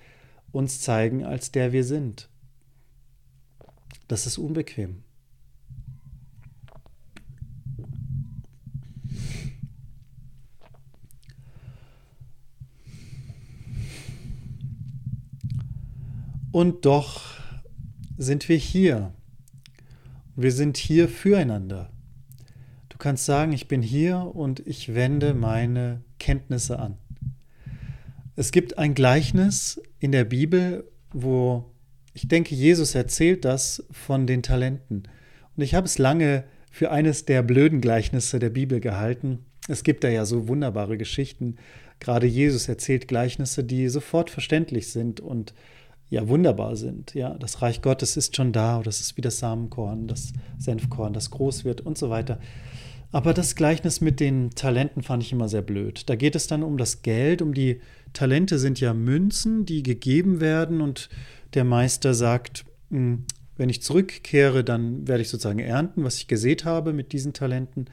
uns 0.51 0.81
zeigen, 0.81 1.25
als 1.25 1.51
der 1.51 1.71
wir 1.71 1.83
sind. 1.83 2.29
Das 4.07 4.27
ist 4.27 4.37
unbequem. 4.37 5.01
Und 16.55 16.85
doch 16.85 17.21
sind 18.17 18.47
wir 18.47 18.55
hier. 18.55 19.11
Wir 20.37 20.53
sind 20.53 20.77
hier 20.77 21.09
füreinander. 21.09 21.91
Du 22.87 22.97
kannst 22.97 23.25
sagen, 23.25 23.51
ich 23.51 23.67
bin 23.67 23.81
hier 23.81 24.31
und 24.33 24.65
ich 24.65 24.95
wende 24.95 25.33
meine 25.33 26.01
Kenntnisse 26.17 26.79
an. 26.79 26.97
Es 28.37 28.53
gibt 28.53 28.77
ein 28.77 28.93
Gleichnis 28.93 29.81
in 29.99 30.13
der 30.13 30.23
Bibel, 30.23 30.89
wo 31.11 31.73
ich 32.13 32.29
denke, 32.29 32.55
Jesus 32.55 32.95
erzählt 32.95 33.43
das 33.43 33.85
von 33.91 34.25
den 34.25 34.41
Talenten. 34.41 35.03
Und 35.57 35.61
ich 35.61 35.75
habe 35.75 35.87
es 35.87 35.97
lange 35.97 36.45
für 36.71 36.89
eines 36.89 37.25
der 37.25 37.43
blöden 37.43 37.81
Gleichnisse 37.81 38.39
der 38.39 38.49
Bibel 38.49 38.79
gehalten. 38.79 39.39
Es 39.67 39.83
gibt 39.83 40.05
da 40.05 40.07
ja 40.07 40.23
so 40.23 40.47
wunderbare 40.47 40.97
Geschichten. 40.97 41.57
Gerade 41.99 42.27
Jesus 42.27 42.69
erzählt 42.69 43.09
Gleichnisse, 43.09 43.65
die 43.65 43.89
sofort 43.89 44.29
verständlich 44.29 44.89
sind 44.89 45.19
und 45.19 45.53
ja 46.09 46.27
wunderbar 46.27 46.75
sind. 46.75 47.13
Ja, 47.13 47.35
das 47.37 47.61
Reich 47.61 47.81
Gottes 47.81 48.17
ist 48.17 48.35
schon 48.35 48.51
da, 48.51 48.81
das 48.83 48.99
ist 48.99 49.17
wie 49.17 49.21
das 49.21 49.39
Samenkorn, 49.39 50.07
das 50.07 50.33
Senfkorn, 50.57 51.13
das 51.13 51.31
groß 51.31 51.65
wird 51.65 51.81
und 51.81 51.97
so 51.97 52.09
weiter. 52.09 52.39
Aber 53.11 53.33
das 53.33 53.55
Gleichnis 53.55 54.01
mit 54.01 54.19
den 54.19 54.51
Talenten 54.51 55.01
fand 55.01 55.23
ich 55.23 55.31
immer 55.31 55.47
sehr 55.47 55.61
blöd. 55.61 56.09
Da 56.09 56.15
geht 56.15 56.35
es 56.35 56.47
dann 56.47 56.63
um 56.63 56.77
das 56.77 57.01
Geld, 57.01 57.41
um 57.41 57.53
die 57.53 57.79
Talente 58.13 58.59
sind 58.59 58.79
ja 58.79 58.93
Münzen, 58.93 59.65
die 59.65 59.83
gegeben 59.83 60.41
werden 60.41 60.81
und 60.81 61.09
der 61.53 61.63
Meister 61.63 62.13
sagt, 62.13 62.65
hm, 62.89 63.25
wenn 63.57 63.69
ich 63.69 63.81
zurückkehre, 63.81 64.63
dann 64.63 65.07
werde 65.07 65.21
ich 65.21 65.29
sozusagen 65.29 65.59
ernten, 65.59 66.03
was 66.03 66.17
ich 66.17 66.27
gesät 66.27 66.65
habe 66.65 66.91
mit 66.91 67.13
diesen 67.13 67.31
Talenten. 67.31 67.85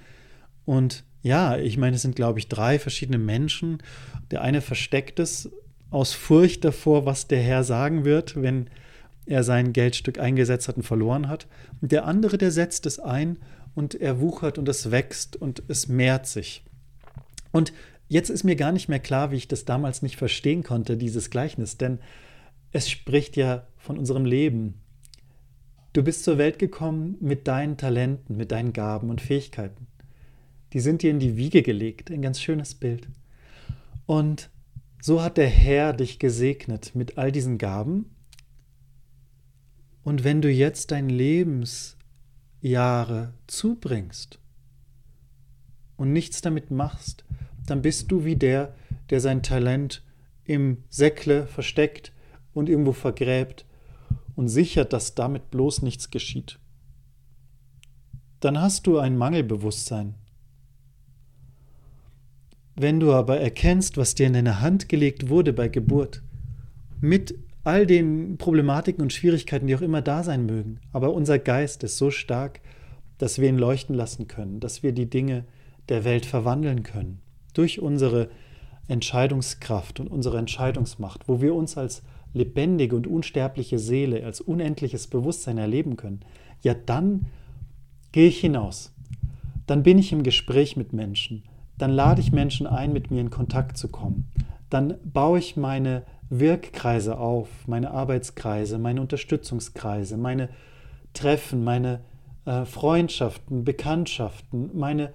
Und 0.65 1.05
ja, 1.23 1.57
ich 1.57 1.77
meine, 1.79 1.97
es 1.97 2.03
sind, 2.03 2.17
glaube 2.17 2.41
ich, 2.41 2.49
drei 2.49 2.81
verschiedene 2.81 3.19
Menschen. 3.19 3.79
Der 4.33 4.43
eine 4.43 4.61
versteckt 4.61 5.21
es 5.21 5.51
aus 5.93 6.15
Furcht 6.15 6.65
davor, 6.65 7.07
was 7.07 7.29
der 7.29 7.41
Herr 7.41 7.65
sagen 7.65 8.05
wird, 8.05 8.41
wenn 8.41 8.69
er 9.27 9.45
sein 9.45 9.73
Geldstück 9.73 10.19
eingesetzt 10.19 10.67
hat 10.69 10.77
und 10.77 10.83
verloren 10.83 11.29
hat. 11.29 11.47
Und 11.81 11.93
der 11.93 12.07
andere, 12.07 12.39
der 12.39 12.51
setzt 12.51 12.87
es 12.87 12.99
ein 12.99 13.39
und 13.75 13.95
er 13.95 14.21
wuchert 14.21 14.59
und 14.59 14.69
es 14.69 14.91
wächst 14.91 15.37
und 15.37 15.63
es 15.69 15.89
mehrt 15.89 16.27
sich. 16.27 16.65
Und 17.53 17.73
jetzt 18.09 18.31
ist 18.31 18.43
mir 18.43 18.57
gar 18.57 18.73
nicht 18.73 18.89
mehr 18.89 18.99
klar, 18.99 19.31
wie 19.31 19.37
ich 19.37 19.49
das 19.49 19.65
damals 19.65 20.03
nicht 20.03 20.17
verstehen 20.17 20.63
konnte, 20.63 20.97
dieses 20.97 21.31
Gleichnis, 21.31 21.77
denn 21.77 21.99
es 22.73 22.91
spricht 22.91 23.37
ja 23.37 23.67
von 23.77 23.99
unserem 23.99 24.25
Leben. 24.25 24.81
Du 25.93 26.03
bist 26.03 26.25
zur 26.25 26.39
Welt 26.39 26.59
gekommen 26.59 27.17
mit 27.21 27.47
deinen 27.47 27.77
Talenten, 27.77 28.37
mit 28.39 28.51
deinen 28.51 28.73
Gaben 28.73 29.11
und 29.11 29.21
Fähigkeiten. 29.21 29.87
Die 30.73 30.81
sind 30.81 31.03
dir 31.03 31.11
in 31.11 31.19
die 31.19 31.37
Wiege 31.37 31.63
gelegt, 31.63 32.11
ein 32.11 32.23
ganz 32.23 32.41
schönes 32.41 32.75
Bild. 32.75 33.09
Und 34.07 34.49
so 35.03 35.21
hat 35.21 35.37
der 35.37 35.49
Herr 35.49 35.93
dich 35.93 36.19
gesegnet 36.21 36.95
mit 36.95 37.19
all 37.19 37.33
diesen 37.33 37.59
Gaben. 37.59 38.15
Und 40.05 40.23
wenn 40.23 40.41
du 40.41 40.49
jetzt 40.49 40.93
dein 40.93 41.09
Lebensjahre 41.09 43.35
zubringst 43.49 44.39
und 45.97 46.13
nichts 46.13 46.41
damit 46.41 46.71
machst, 46.71 47.25
dann 47.67 47.83
bist 47.83 48.13
du 48.13 48.25
wie 48.25 48.37
der, 48.37 48.77
der 49.11 49.21
sein 49.21 49.43
Talent 49.43 50.05
im 50.45 50.85
Säckle 50.89 51.49
versteckt 51.49 52.13
und 52.55 52.69
irgendwo 52.69 52.93
vergräbt 52.93 53.67
und 54.37 54.47
sichert, 54.47 54.93
dass 54.93 55.17
damit 55.17 55.51
bloß 55.51 55.83
nichts 55.83 56.13
geschieht. 56.13 56.61
Dann 58.39 58.61
hast 58.61 58.87
du 58.87 58.99
ein 58.99 59.19
Mangelbewusstsein 59.19 60.15
wenn 62.75 63.01
du 63.01 63.13
aber 63.13 63.41
erkennst, 63.41 63.97
was 63.97 64.15
dir 64.15 64.27
in 64.27 64.33
deine 64.33 64.61
Hand 64.61 64.89
gelegt 64.89 65.29
wurde 65.29 65.53
bei 65.53 65.69
Geburt, 65.69 66.23
mit 67.01 67.35
all 67.65 67.87
den 67.87 68.39
Problematiken 68.39 69.03
und 69.03 69.13
Schwierigkeiten, 69.13 69.67
die 69.67 69.77
auch 69.77 69.83
immer 69.83 70.03
da 70.03 70.23
sein 70.23 70.47
mögen, 70.47 70.81
aber 70.93 71.13
unser 71.13 71.39
Geist 71.39 71.85
ist 71.85 71.99
so 71.99 72.11
stark, 72.11 72.61
dass 73.19 73.39
wir 73.39 73.49
ihn 73.49 73.59
leuchten 73.59 73.95
lassen 73.95 74.27
können, 74.27 74.59
dass 74.59 74.83
wir 74.83 74.93
die 74.93 75.09
Dinge 75.09 75.45
der 75.89 76.05
Welt 76.05 76.27
verwandeln 76.27 76.83
können, 76.83 77.21
durch 77.55 77.81
unsere 77.81 78.31
Entscheidungskraft 78.89 80.01
und 80.01 80.09
unsere 80.09 80.39
Entscheidungsmacht, 80.39 81.29
wo 81.29 81.41
wir 81.41 81.55
uns 81.55 81.77
als 81.77 82.03
lebendige 82.35 82.97
und 82.97 83.07
unsterbliche 83.07 83.79
Seele, 83.79 84.25
als 84.25 84.41
unendliches 84.41 85.07
Bewusstsein 85.07 85.59
erleben 85.59 85.97
können, 85.97 86.21
ja 86.63 86.75
dann 86.75 87.27
gehe 88.11 88.29
ich 88.29 88.41
hinaus. 88.41 88.93
Dann 89.67 89.83
bin 89.83 89.99
ich 89.99 90.13
im 90.13 90.23
Gespräch 90.23 90.77
mit 90.77 90.93
Menschen, 90.93 91.45
dann 91.79 91.91
lade 91.91 92.21
ich 92.21 92.33
Menschen 92.33 92.67
ein, 92.67 92.93
mit 92.93 93.11
mir 93.11 93.21
in 93.21 93.31
Kontakt 93.31 93.77
zu 93.77 93.89
kommen. 93.89 94.31
Dann 94.71 94.95
baue 95.05 95.39
ich 95.39 95.57
meine 95.57 96.03
Wirkkreise 96.31 97.19
auf, 97.19 97.49
meine 97.67 97.91
Arbeitskreise, 97.91 98.79
meine 98.79 99.01
Unterstützungskreise, 99.01 100.17
meine 100.17 100.49
Treffen, 101.13 101.63
meine 101.63 102.01
äh, 102.47 102.65
Freundschaften, 102.65 103.65
Bekanntschaften, 103.65 104.71
meine 104.73 105.13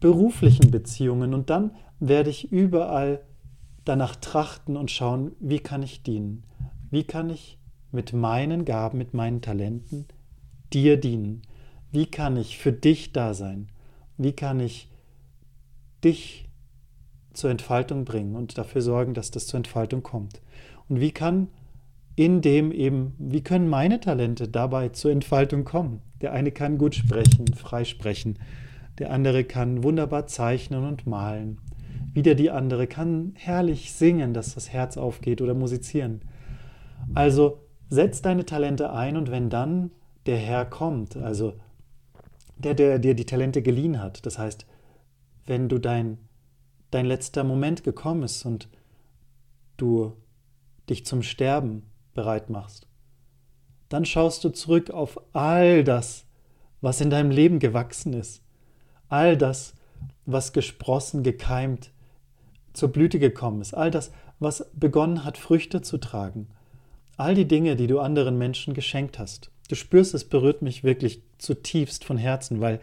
beruflichen 0.00 0.70
Beziehungen. 0.70 1.34
Und 1.34 1.50
dann 1.50 1.72
werde 1.98 2.30
ich 2.30 2.52
überall 2.52 3.20
danach 3.84 4.16
trachten 4.16 4.76
und 4.76 4.90
schauen, 4.90 5.32
wie 5.40 5.58
kann 5.58 5.82
ich 5.82 6.02
dienen? 6.02 6.44
Wie 6.90 7.04
kann 7.04 7.30
ich 7.30 7.58
mit 7.90 8.12
meinen 8.12 8.64
Gaben, 8.64 8.98
mit 8.98 9.14
meinen 9.14 9.40
Talenten 9.40 10.06
dir 10.72 10.96
dienen? 10.98 11.42
Wie 11.90 12.06
kann 12.06 12.36
ich 12.36 12.58
für 12.58 12.72
dich 12.72 13.12
da 13.12 13.34
sein? 13.34 13.68
Wie 14.16 14.32
kann 14.32 14.60
ich 14.60 14.88
dich 16.04 16.48
zur 17.32 17.50
Entfaltung 17.50 18.04
bringen 18.04 18.36
und 18.36 18.56
dafür 18.58 18.82
sorgen, 18.82 19.14
dass 19.14 19.30
das 19.30 19.46
zur 19.46 19.58
Entfaltung 19.58 20.02
kommt. 20.02 20.40
Und 20.88 21.00
wie 21.00 21.10
kann 21.10 21.48
in 22.16 22.40
dem 22.40 22.70
eben, 22.70 23.14
wie 23.18 23.42
können 23.42 23.68
meine 23.68 24.00
Talente 24.00 24.48
dabei 24.48 24.90
zur 24.90 25.10
Entfaltung 25.10 25.64
kommen? 25.64 26.00
Der 26.20 26.32
eine 26.32 26.52
kann 26.52 26.78
gut 26.78 26.94
sprechen, 26.94 27.46
frei 27.54 27.84
sprechen. 27.84 28.38
Der 28.98 29.10
andere 29.10 29.42
kann 29.44 29.82
wunderbar 29.82 30.26
zeichnen 30.26 30.84
und 30.84 31.06
malen. 31.06 31.58
Wieder 32.12 32.36
die 32.36 32.50
andere 32.50 32.86
kann 32.86 33.32
herrlich 33.34 33.92
singen, 33.92 34.32
dass 34.34 34.54
das 34.54 34.72
Herz 34.72 34.96
aufgeht 34.96 35.42
oder 35.42 35.54
musizieren. 35.54 36.20
Also 37.12 37.58
setz 37.88 38.22
deine 38.22 38.46
Talente 38.46 38.92
ein 38.92 39.16
und 39.16 39.32
wenn 39.32 39.50
dann 39.50 39.90
der 40.26 40.36
Herr 40.36 40.64
kommt, 40.64 41.16
also 41.16 41.54
der, 42.56 42.74
der 42.74 43.00
dir 43.00 43.14
die 43.14 43.26
Talente 43.26 43.62
geliehen 43.62 44.00
hat, 44.00 44.24
das 44.24 44.38
heißt, 44.38 44.64
wenn 45.46 45.68
du 45.68 45.78
dein, 45.78 46.18
dein 46.90 47.06
letzter 47.06 47.44
Moment 47.44 47.84
gekommen 47.84 48.22
ist 48.22 48.44
und 48.44 48.68
du 49.76 50.16
dich 50.88 51.04
zum 51.04 51.22
Sterben 51.22 51.82
bereit 52.14 52.50
machst, 52.50 52.86
dann 53.88 54.04
schaust 54.04 54.44
du 54.44 54.50
zurück 54.50 54.90
auf 54.90 55.20
all 55.32 55.84
das, 55.84 56.24
was 56.80 57.00
in 57.00 57.10
deinem 57.10 57.30
Leben 57.30 57.58
gewachsen 57.58 58.12
ist, 58.12 58.42
all 59.08 59.36
das, 59.36 59.74
was 60.26 60.52
gesprossen, 60.52 61.22
gekeimt, 61.22 61.90
zur 62.72 62.90
Blüte 62.90 63.18
gekommen 63.18 63.60
ist, 63.60 63.74
all 63.74 63.90
das, 63.90 64.10
was 64.38 64.70
begonnen 64.74 65.24
hat, 65.24 65.38
Früchte 65.38 65.80
zu 65.80 65.98
tragen, 65.98 66.48
all 67.16 67.34
die 67.34 67.46
Dinge, 67.46 67.76
die 67.76 67.86
du 67.86 68.00
anderen 68.00 68.36
Menschen 68.36 68.74
geschenkt 68.74 69.18
hast. 69.18 69.50
Du 69.68 69.76
spürst, 69.76 70.12
es 70.14 70.24
berührt 70.24 70.60
mich 70.60 70.84
wirklich 70.84 71.22
zutiefst 71.38 72.04
von 72.04 72.18
Herzen, 72.18 72.60
weil 72.60 72.80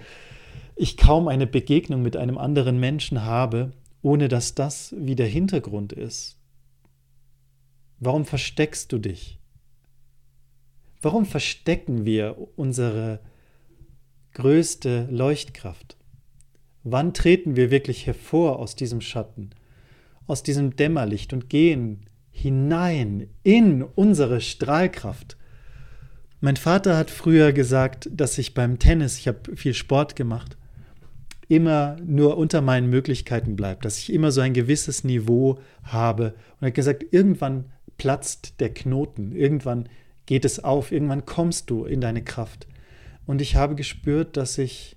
ich 0.82 0.98
kaum 0.98 1.28
eine 1.28 1.46
Begegnung 1.46 2.02
mit 2.02 2.18
einem 2.18 2.40
anderen 2.40 2.80
Menschen 2.80 3.24
habe, 3.24 3.72
ohne 4.02 4.30
dass 4.30 4.56
das 4.56 4.96
wie 4.98 5.16
der 5.16 5.28
Hintergrund 5.28 5.94
ist. 5.94 6.40
Warum 8.00 8.26
versteckst 8.26 8.92
du 8.92 8.98
dich? 8.98 9.38
Warum 11.00 11.28
verstecken 11.28 12.04
wir 12.04 12.36
unsere 12.56 13.20
größte 14.34 15.08
Leuchtkraft? 15.12 15.98
Wann 16.84 17.14
treten 17.14 17.56
wir 17.56 17.70
wirklich 17.70 18.08
hervor 18.08 18.58
aus 18.58 18.76
diesem 18.76 19.02
Schatten, 19.02 19.52
aus 20.26 20.42
diesem 20.42 20.76
Dämmerlicht 20.76 21.32
und 21.32 21.48
gehen 21.48 22.08
hinein 22.32 23.30
in 23.44 23.84
unsere 23.84 24.42
Strahlkraft? 24.42 25.38
Mein 26.40 26.58
Vater 26.58 26.98
hat 26.98 27.12
früher 27.12 27.54
gesagt, 27.54 28.10
dass 28.12 28.40
ich 28.40 28.56
beim 28.56 28.80
Tennis, 28.80 29.20
ich 29.20 29.28
habe 29.28 29.56
viel 29.56 29.76
Sport 29.76 30.16
gemacht, 30.16 30.58
immer 31.52 31.98
nur 32.06 32.38
unter 32.38 32.62
meinen 32.62 32.90
Möglichkeiten 32.90 33.58
bleibe, 33.58 33.82
dass 33.82 33.98
ich 33.98 34.14
immer 34.14 34.32
so 34.32 34.40
ein 34.40 34.54
gewisses 34.54 35.04
Niveau 35.04 35.60
habe. 35.84 36.28
Und 36.54 36.62
er 36.62 36.68
hat 36.68 36.76
gesagt, 36.76 37.06
irgendwann 37.12 37.66
platzt 37.98 38.62
der 38.62 38.74
Knoten, 38.74 39.36
irgendwann 39.36 39.90
geht 40.26 40.46
es 40.46 40.64
auf, 40.64 40.94
irgendwann 40.94 41.26
kommst 41.26 41.70
du 41.70 41.84
in 41.84 42.00
deine 42.00 42.24
Kraft. 42.24 42.68
Und 43.26 43.42
ich 43.42 43.58
habe 43.58 43.76
gespürt, 43.76 44.38
dass 44.38 44.58
ich 44.58 44.96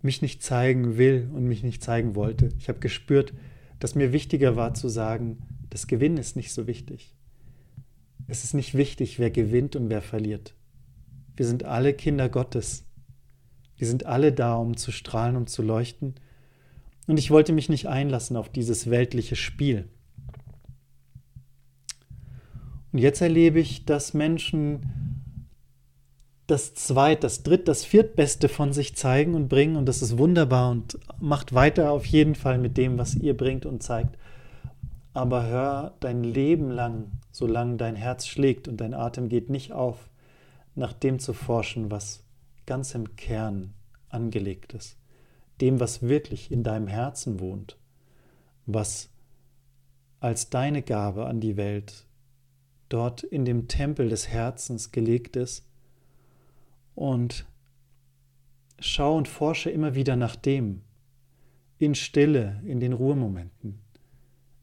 mich 0.00 0.22
nicht 0.22 0.42
zeigen 0.42 0.96
will 0.96 1.28
und 1.30 1.44
mich 1.44 1.62
nicht 1.62 1.84
zeigen 1.84 2.14
wollte. 2.14 2.48
Ich 2.58 2.70
habe 2.70 2.78
gespürt, 2.78 3.34
dass 3.80 3.94
mir 3.94 4.14
wichtiger 4.14 4.56
war 4.56 4.72
zu 4.72 4.88
sagen, 4.88 5.42
das 5.68 5.88
Gewinnen 5.88 6.16
ist 6.16 6.36
nicht 6.36 6.52
so 6.52 6.66
wichtig. 6.66 7.14
Es 8.28 8.44
ist 8.44 8.54
nicht 8.54 8.74
wichtig, 8.74 9.18
wer 9.18 9.30
gewinnt 9.30 9.76
und 9.76 9.90
wer 9.90 10.00
verliert. 10.00 10.54
Wir 11.36 11.44
sind 11.44 11.64
alle 11.64 11.92
Kinder 11.92 12.30
Gottes. 12.30 12.86
Wir 13.80 13.86
sind 13.86 14.04
alle 14.04 14.30
da, 14.30 14.56
um 14.56 14.76
zu 14.76 14.92
strahlen, 14.92 15.36
um 15.36 15.46
zu 15.46 15.62
leuchten. 15.62 16.16
Und 17.06 17.18
ich 17.18 17.30
wollte 17.30 17.54
mich 17.54 17.70
nicht 17.70 17.88
einlassen 17.88 18.36
auf 18.36 18.50
dieses 18.50 18.90
weltliche 18.90 19.36
Spiel. 19.36 19.88
Und 22.92 22.98
jetzt 22.98 23.22
erlebe 23.22 23.58
ich, 23.58 23.86
dass 23.86 24.12
Menschen 24.12 25.24
das 26.46 26.74
Zweit, 26.74 27.24
das 27.24 27.42
Dritt, 27.42 27.68
das 27.68 27.86
Viertbeste 27.86 28.50
von 28.50 28.74
sich 28.74 28.96
zeigen 28.96 29.34
und 29.34 29.48
bringen. 29.48 29.76
Und 29.76 29.86
das 29.86 30.02
ist 30.02 30.18
wunderbar 30.18 30.70
und 30.70 30.98
macht 31.18 31.54
weiter 31.54 31.90
auf 31.90 32.04
jeden 32.04 32.34
Fall 32.34 32.58
mit 32.58 32.76
dem, 32.76 32.98
was 32.98 33.14
ihr 33.14 33.34
bringt 33.34 33.64
und 33.64 33.82
zeigt. 33.82 34.18
Aber 35.14 35.46
hör 35.46 35.94
dein 36.00 36.22
Leben 36.22 36.70
lang, 36.70 37.12
solange 37.32 37.78
dein 37.78 37.96
Herz 37.96 38.26
schlägt 38.26 38.68
und 38.68 38.78
dein 38.78 38.92
Atem 38.92 39.30
geht 39.30 39.48
nicht 39.48 39.72
auf, 39.72 40.10
nach 40.74 40.92
dem 40.92 41.18
zu 41.18 41.32
forschen, 41.32 41.90
was 41.90 42.22
ganz 42.70 42.94
im 42.94 43.16
Kern 43.16 43.74
angelegt 44.10 44.74
ist. 44.74 44.96
Dem, 45.60 45.80
was 45.80 46.02
wirklich 46.02 46.52
in 46.52 46.62
deinem 46.62 46.86
Herzen 46.86 47.40
wohnt. 47.40 47.76
Was 48.64 49.10
als 50.20 50.50
deine 50.50 50.80
Gabe 50.80 51.26
an 51.26 51.40
die 51.40 51.56
Welt 51.56 52.06
dort 52.88 53.24
in 53.24 53.44
dem 53.44 53.66
Tempel 53.66 54.08
des 54.08 54.28
Herzens 54.28 54.92
gelegt 54.92 55.34
ist. 55.34 55.66
Und 56.94 57.44
schau 58.78 59.16
und 59.16 59.26
forsche 59.26 59.70
immer 59.70 59.96
wieder 59.96 60.14
nach 60.14 60.36
dem, 60.36 60.82
in 61.78 61.96
Stille, 61.96 62.62
in 62.64 62.78
den 62.78 62.92
Ruhemomenten, 62.92 63.80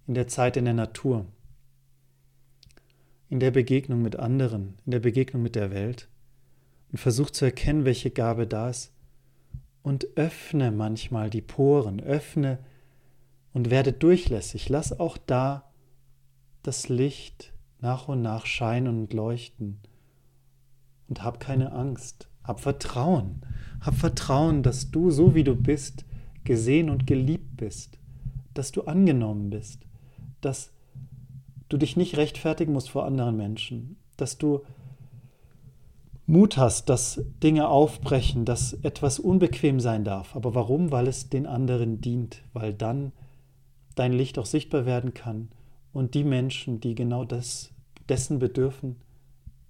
in 0.07 0.13
der 0.13 0.27
Zeit 0.29 0.55
in 0.55 0.63
der 0.63 0.73
Natur, 0.73 1.25
in 3.27 3.41
der 3.41 3.51
Begegnung 3.51 4.01
mit 4.01 4.15
anderen, 4.15 4.77
in 4.85 4.91
der 4.91 5.01
Begegnung 5.01 5.43
mit 5.43 5.55
der 5.55 5.71
Welt 5.71 6.07
und 6.91 6.97
versuch 6.97 7.29
zu 7.29 7.45
erkennen, 7.45 7.85
welche 7.85 8.11
Gabe 8.11 8.47
da 8.47 8.69
ist. 8.69 8.91
Und 9.83 10.17
öffne 10.17 10.71
manchmal 10.71 11.29
die 11.29 11.41
Poren, 11.41 11.99
öffne 11.99 12.59
und 13.53 13.69
werde 13.69 13.93
durchlässig. 13.93 14.69
Lass 14.69 14.99
auch 14.99 15.17
da 15.17 15.71
das 16.63 16.89
Licht 16.89 17.53
nach 17.79 18.07
und 18.07 18.21
nach 18.21 18.45
scheinen 18.45 18.99
und 18.99 19.13
leuchten. 19.13 19.79
Und 21.07 21.23
hab 21.23 21.39
keine 21.39 21.71
Angst, 21.71 22.27
hab 22.43 22.59
Vertrauen, 22.59 23.41
hab 23.79 23.95
Vertrauen, 23.95 24.63
dass 24.63 24.91
du, 24.91 25.09
so 25.09 25.35
wie 25.35 25.43
du 25.43 25.55
bist, 25.55 26.05
gesehen 26.43 26.89
und 26.89 27.07
geliebt 27.07 27.57
bist, 27.57 27.97
dass 28.53 28.71
du 28.71 28.83
angenommen 28.83 29.49
bist, 29.49 29.85
dass 30.41 30.71
du 31.69 31.77
dich 31.77 31.97
nicht 31.97 32.17
rechtfertigen 32.17 32.73
musst 32.73 32.89
vor 32.89 33.05
anderen 33.05 33.37
Menschen, 33.37 33.97
dass 34.17 34.37
du 34.37 34.63
Mut 36.29 36.57
hast, 36.57 36.89
dass 36.89 37.21
Dinge 37.41 37.69
aufbrechen, 37.69 38.43
dass 38.43 38.73
etwas 38.73 39.17
unbequem 39.17 39.79
sein 39.79 40.03
darf. 40.03 40.35
Aber 40.35 40.53
warum? 40.53 40.91
Weil 40.91 41.07
es 41.07 41.29
den 41.29 41.47
anderen 41.47 42.01
dient, 42.01 42.43
weil 42.51 42.73
dann 42.73 43.13
dein 43.95 44.11
Licht 44.11 44.37
auch 44.37 44.45
sichtbar 44.45 44.85
werden 44.85 45.13
kann 45.13 45.47
und 45.93 46.13
die 46.13 46.25
Menschen, 46.25 46.81
die 46.81 46.95
genau 46.95 47.23
das, 47.23 47.71
dessen 48.09 48.39
bedürfen, 48.39 48.97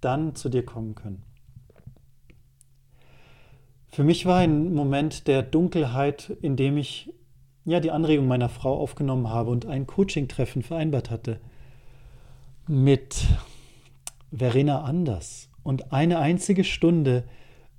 dann 0.00 0.34
zu 0.34 0.48
dir 0.48 0.64
kommen 0.64 0.96
können. 0.96 1.22
Für 3.86 4.02
mich 4.04 4.26
war 4.26 4.38
ein 4.38 4.74
Moment 4.74 5.28
der 5.28 5.42
Dunkelheit, 5.42 6.36
in 6.42 6.56
dem 6.56 6.76
ich 6.76 7.12
ja 7.64 7.78
die 7.78 7.90
Anregung 7.92 8.26
meiner 8.26 8.48
Frau 8.48 8.78
aufgenommen 8.78 9.28
habe 9.28 9.50
und 9.50 9.66
ein 9.66 9.86
Coaching-Treffen 9.86 10.62
vereinbart 10.62 11.10
hatte 11.10 11.40
mit 12.66 13.26
Verena 14.30 14.82
Anders. 14.82 15.47
Und 15.68 15.92
eine 15.92 16.18
einzige 16.18 16.64
Stunde 16.64 17.24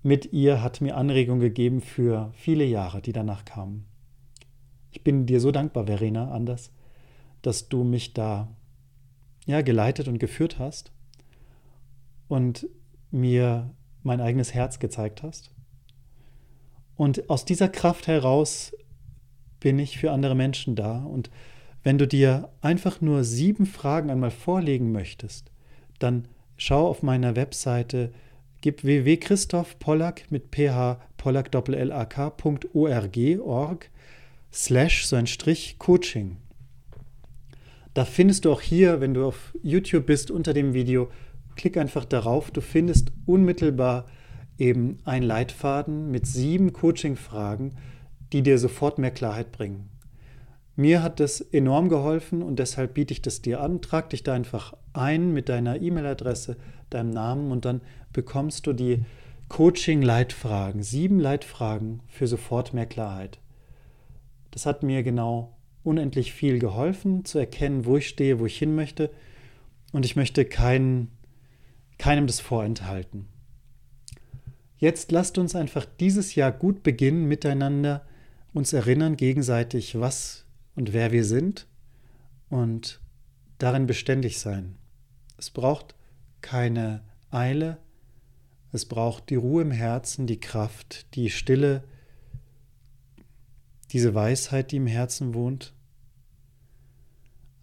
mit 0.04 0.32
ihr 0.32 0.62
hat 0.62 0.80
mir 0.80 0.96
Anregung 0.96 1.40
gegeben 1.40 1.82
für 1.82 2.32
viele 2.36 2.64
Jahre, 2.64 3.02
die 3.02 3.14
danach 3.14 3.46
kamen. 3.46 3.88
Ich 4.92 5.04
bin 5.04 5.26
dir 5.26 5.40
so 5.40 5.50
dankbar, 5.50 5.88
Verena 5.88 6.30
Anders, 6.30 6.72
dass 7.42 7.68
du 7.68 7.84
mich 7.84 8.14
da 8.14 8.48
ja, 9.48 9.64
geleitet 9.64 10.08
und 10.08 10.20
geführt 10.20 10.60
hast 10.60 10.92
und 12.28 12.70
mir 13.10 13.74
mein 14.04 14.22
eigenes 14.22 14.54
Herz 14.54 14.78
gezeigt 14.78 15.24
hast. 15.24 15.52
Und 16.96 17.28
aus 17.28 17.44
dieser 17.44 17.70
Kraft 17.70 18.06
heraus 18.06 18.72
bin 19.60 19.80
ich 19.80 19.98
für 19.98 20.12
andere 20.12 20.36
Menschen 20.36 20.76
da. 20.76 21.00
Und 21.06 21.32
wenn 21.82 21.98
du 21.98 22.08
dir 22.08 22.50
einfach 22.62 23.02
nur 23.02 23.24
sieben 23.24 23.66
Fragen 23.66 24.12
einmal 24.12 24.30
vorlegen 24.30 24.92
möchtest, 24.92 25.52
dann 25.98 26.28
schau 26.60 26.88
auf 26.88 27.02
meiner 27.02 27.36
Webseite, 27.36 28.12
gib 28.62 28.84
www.christophpollack 28.84 30.30
mit 30.30 30.52
ph 30.52 30.98
pollack.org 31.18 32.20
slash 34.52 35.06
so 35.06 35.16
ein 35.16 35.28
Strich 35.28 35.80
Coaching. 35.80 36.38
Da 37.94 38.06
findest 38.06 38.46
du 38.46 38.52
auch 38.52 38.62
hier, 38.62 39.02
wenn 39.02 39.14
du 39.14 39.26
auf 39.26 39.54
YouTube 39.64 40.06
bist, 40.06 40.32
unter 40.32 40.54
dem 40.54 40.74
Video, 40.74 41.10
klick 41.56 41.78
einfach 41.78 42.06
darauf. 42.06 42.52
Du 42.52 42.62
findest 42.62 43.12
unmittelbar 43.26 44.06
eben 44.58 45.00
einen 45.06 45.26
Leitfaden 45.26 46.12
mit 46.12 46.28
sieben 46.28 46.74
Coaching-Fragen, 46.74 47.76
die 48.34 48.44
dir 48.44 48.58
sofort 48.60 49.00
mehr 49.00 49.12
Klarheit 49.12 49.52
bringen. 49.52 49.90
Mir 50.76 51.04
hat 51.04 51.20
das 51.20 51.42
enorm 51.42 51.90
geholfen 51.90 52.42
und 52.42 52.60
deshalb 52.60 52.94
biete 52.94 53.14
ich 53.14 53.22
das 53.22 53.42
dir 53.42 53.60
an. 53.60 53.82
Trag 53.82 54.10
dich 54.12 54.24
da 54.24 54.34
einfach 54.34 54.74
ein 55.00 55.34
mit 55.34 55.50
deiner 55.50 55.82
E-Mail-Adresse, 55.82 56.58
deinem 56.90 57.10
Namen 57.10 57.52
und 57.52 57.66
dann 57.66 57.82
bekommst 58.14 58.68
du 58.68 58.74
die 58.74 59.04
Coaching-Leitfragen, 59.50 60.84
sieben 60.84 61.20
Leitfragen 61.20 62.02
für 62.08 62.28
sofort 62.28 62.74
mehr 62.74 62.86
Klarheit. 62.86 63.40
Das 64.52 64.66
hat 64.66 64.84
mir 64.84 65.02
genau 65.04 65.56
unendlich 65.84 66.34
viel 66.34 66.60
geholfen, 66.60 67.26
zu 67.26 67.40
erkennen, 67.40 67.86
wo 67.86 67.98
ich 67.98 68.08
stehe, 68.08 68.40
wo 68.40 68.46
ich 68.46 68.58
hin 68.58 68.76
möchte. 68.76 69.10
Und 69.92 70.06
ich 70.06 70.16
möchte 70.16 70.46
kein, 70.46 71.10
keinem 71.98 72.28
das 72.28 72.40
vorenthalten. 72.40 73.28
Jetzt 74.78 75.12
lasst 75.12 75.38
uns 75.38 75.56
einfach 75.56 75.86
dieses 76.00 76.36
Jahr 76.36 76.52
gut 76.52 76.84
beginnen, 76.84 77.26
miteinander 77.26 78.06
uns 78.54 78.72
erinnern 78.72 79.18
gegenseitig, 79.18 80.00
was 80.00 80.46
und 80.76 80.94
wer 80.94 81.12
wir 81.12 81.26
sind 81.26 81.68
und 82.50 83.02
darin 83.58 83.88
beständig 83.88 84.40
sein. 84.40 84.79
Es 85.40 85.52
braucht 85.52 85.96
keine 86.42 87.02
Eile, 87.32 87.78
es 88.74 88.86
braucht 88.86 89.30
die 89.30 89.36
Ruhe 89.36 89.62
im 89.62 89.72
Herzen, 89.72 90.28
die 90.28 90.42
Kraft, 90.42 91.16
die 91.16 91.30
Stille, 91.30 91.86
diese 93.92 94.14
Weisheit, 94.14 94.74
die 94.74 94.76
im 94.76 94.86
Herzen 94.86 95.34
wohnt. 95.34 95.74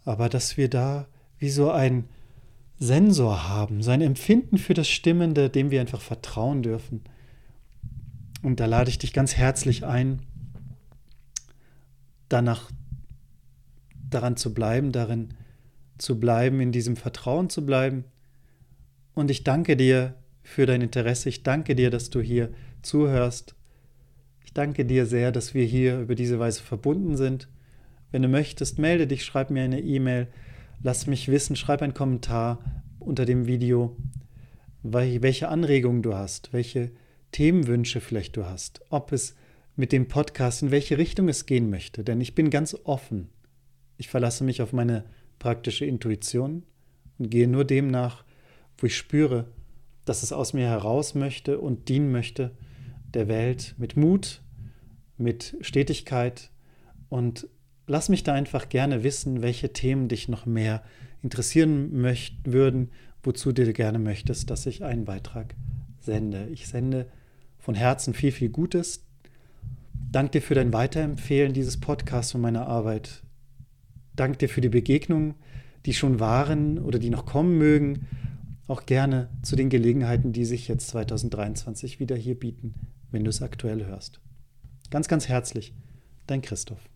Aber 0.06 0.30
dass 0.30 0.56
wir 0.56 0.70
da 0.70 1.06
wie 1.36 1.50
so 1.50 1.70
ein 1.70 2.08
Sensor 2.78 3.46
haben, 3.46 3.82
so 3.82 3.90
Empfinden 3.90 4.56
für 4.56 4.74
das 4.74 4.88
Stimmende, 4.88 5.50
dem 5.50 5.70
wir 5.70 5.82
einfach 5.82 6.00
vertrauen 6.00 6.62
dürfen. 6.62 7.04
Und 8.42 8.58
da 8.58 8.64
lade 8.64 8.88
ich 8.88 8.96
dich 8.96 9.12
ganz 9.12 9.34
herzlich 9.34 9.84
ein, 9.84 10.22
danach 12.30 12.70
daran 14.08 14.38
zu 14.38 14.54
bleiben, 14.54 14.92
darin 14.92 15.34
zu 15.98 16.18
bleiben, 16.20 16.60
in 16.60 16.72
diesem 16.72 16.96
Vertrauen 16.96 17.50
zu 17.50 17.64
bleiben. 17.64 18.04
Und 19.14 19.30
ich 19.30 19.44
danke 19.44 19.76
dir 19.76 20.14
für 20.42 20.66
dein 20.66 20.82
Interesse. 20.82 21.28
Ich 21.28 21.42
danke 21.42 21.74
dir, 21.74 21.90
dass 21.90 22.10
du 22.10 22.20
hier 22.20 22.50
zuhörst. 22.82 23.54
Ich 24.44 24.52
danke 24.52 24.84
dir 24.84 25.06
sehr, 25.06 25.32
dass 25.32 25.54
wir 25.54 25.64
hier 25.64 26.00
über 26.00 26.14
diese 26.14 26.38
Weise 26.38 26.62
verbunden 26.62 27.16
sind. 27.16 27.48
Wenn 28.12 28.22
du 28.22 28.28
möchtest, 28.28 28.78
melde 28.78 29.06
dich, 29.06 29.24
schreib 29.24 29.50
mir 29.50 29.62
eine 29.62 29.80
E-Mail, 29.80 30.28
lass 30.82 31.06
mich 31.06 31.28
wissen, 31.28 31.56
schreib 31.56 31.82
einen 31.82 31.94
Kommentar 31.94 32.60
unter 33.00 33.24
dem 33.24 33.46
Video, 33.46 33.96
welche 34.82 35.48
Anregungen 35.48 36.02
du 36.02 36.14
hast, 36.14 36.52
welche 36.52 36.92
Themenwünsche 37.32 38.00
vielleicht 38.00 38.36
du 38.36 38.46
hast, 38.46 38.82
ob 38.88 39.12
es 39.12 39.34
mit 39.74 39.92
dem 39.92 40.08
Podcast, 40.08 40.62
in 40.62 40.70
welche 40.70 40.96
Richtung 40.96 41.28
es 41.28 41.46
gehen 41.46 41.68
möchte. 41.68 42.04
Denn 42.04 42.20
ich 42.20 42.34
bin 42.34 42.50
ganz 42.50 42.76
offen. 42.84 43.28
Ich 43.98 44.08
verlasse 44.08 44.44
mich 44.44 44.62
auf 44.62 44.72
meine 44.72 45.04
praktische 45.38 45.84
Intuition 45.84 46.64
und 47.18 47.30
gehe 47.30 47.48
nur 47.48 47.64
dem 47.64 47.88
nach, 47.88 48.24
wo 48.78 48.86
ich 48.86 48.96
spüre, 48.96 49.46
dass 50.04 50.22
es 50.22 50.32
aus 50.32 50.52
mir 50.52 50.66
heraus 50.66 51.14
möchte 51.14 51.58
und 51.58 51.88
dienen 51.88 52.12
möchte 52.12 52.52
der 53.14 53.28
Welt 53.28 53.74
mit 53.78 53.96
Mut, 53.96 54.42
mit 55.18 55.56
Stetigkeit 55.60 56.50
und 57.08 57.48
lass 57.86 58.08
mich 58.08 58.22
da 58.22 58.32
einfach 58.32 58.68
gerne 58.68 59.02
wissen, 59.02 59.42
welche 59.42 59.72
Themen 59.72 60.08
dich 60.08 60.28
noch 60.28 60.46
mehr 60.46 60.82
interessieren 61.22 62.00
möchten 62.00 62.52
würden, 62.52 62.90
wozu 63.22 63.52
du 63.52 63.72
gerne 63.72 63.98
möchtest, 63.98 64.50
dass 64.50 64.66
ich 64.66 64.84
einen 64.84 65.04
Beitrag 65.04 65.54
sende. 66.00 66.46
Ich 66.52 66.68
sende 66.68 67.10
von 67.58 67.74
Herzen 67.74 68.14
viel, 68.14 68.32
viel 68.32 68.50
Gutes. 68.50 69.04
Dank 70.12 70.32
dir 70.32 70.42
für 70.42 70.54
dein 70.54 70.72
Weiterempfehlen 70.72 71.52
dieses 71.52 71.80
Podcasts 71.80 72.34
und 72.34 72.42
meiner 72.42 72.66
Arbeit. 72.68 73.22
Dank 74.16 74.38
dir 74.38 74.48
für 74.48 74.60
die 74.60 74.68
Begegnungen, 74.68 75.34
die 75.84 75.94
schon 75.94 76.20
waren 76.20 76.78
oder 76.78 76.98
die 76.98 77.10
noch 77.10 77.26
kommen 77.26 77.58
mögen. 77.58 78.06
Auch 78.66 78.86
gerne 78.86 79.28
zu 79.42 79.54
den 79.54 79.68
Gelegenheiten, 79.68 80.32
die 80.32 80.44
sich 80.44 80.66
jetzt 80.66 80.88
2023 80.88 82.00
wieder 82.00 82.16
hier 82.16 82.34
bieten, 82.34 82.74
wenn 83.12 83.24
du 83.24 83.30
es 83.30 83.42
aktuell 83.42 83.86
hörst. 83.86 84.20
Ganz, 84.90 85.06
ganz 85.06 85.28
herzlich, 85.28 85.74
dein 86.26 86.42
Christoph. 86.42 86.88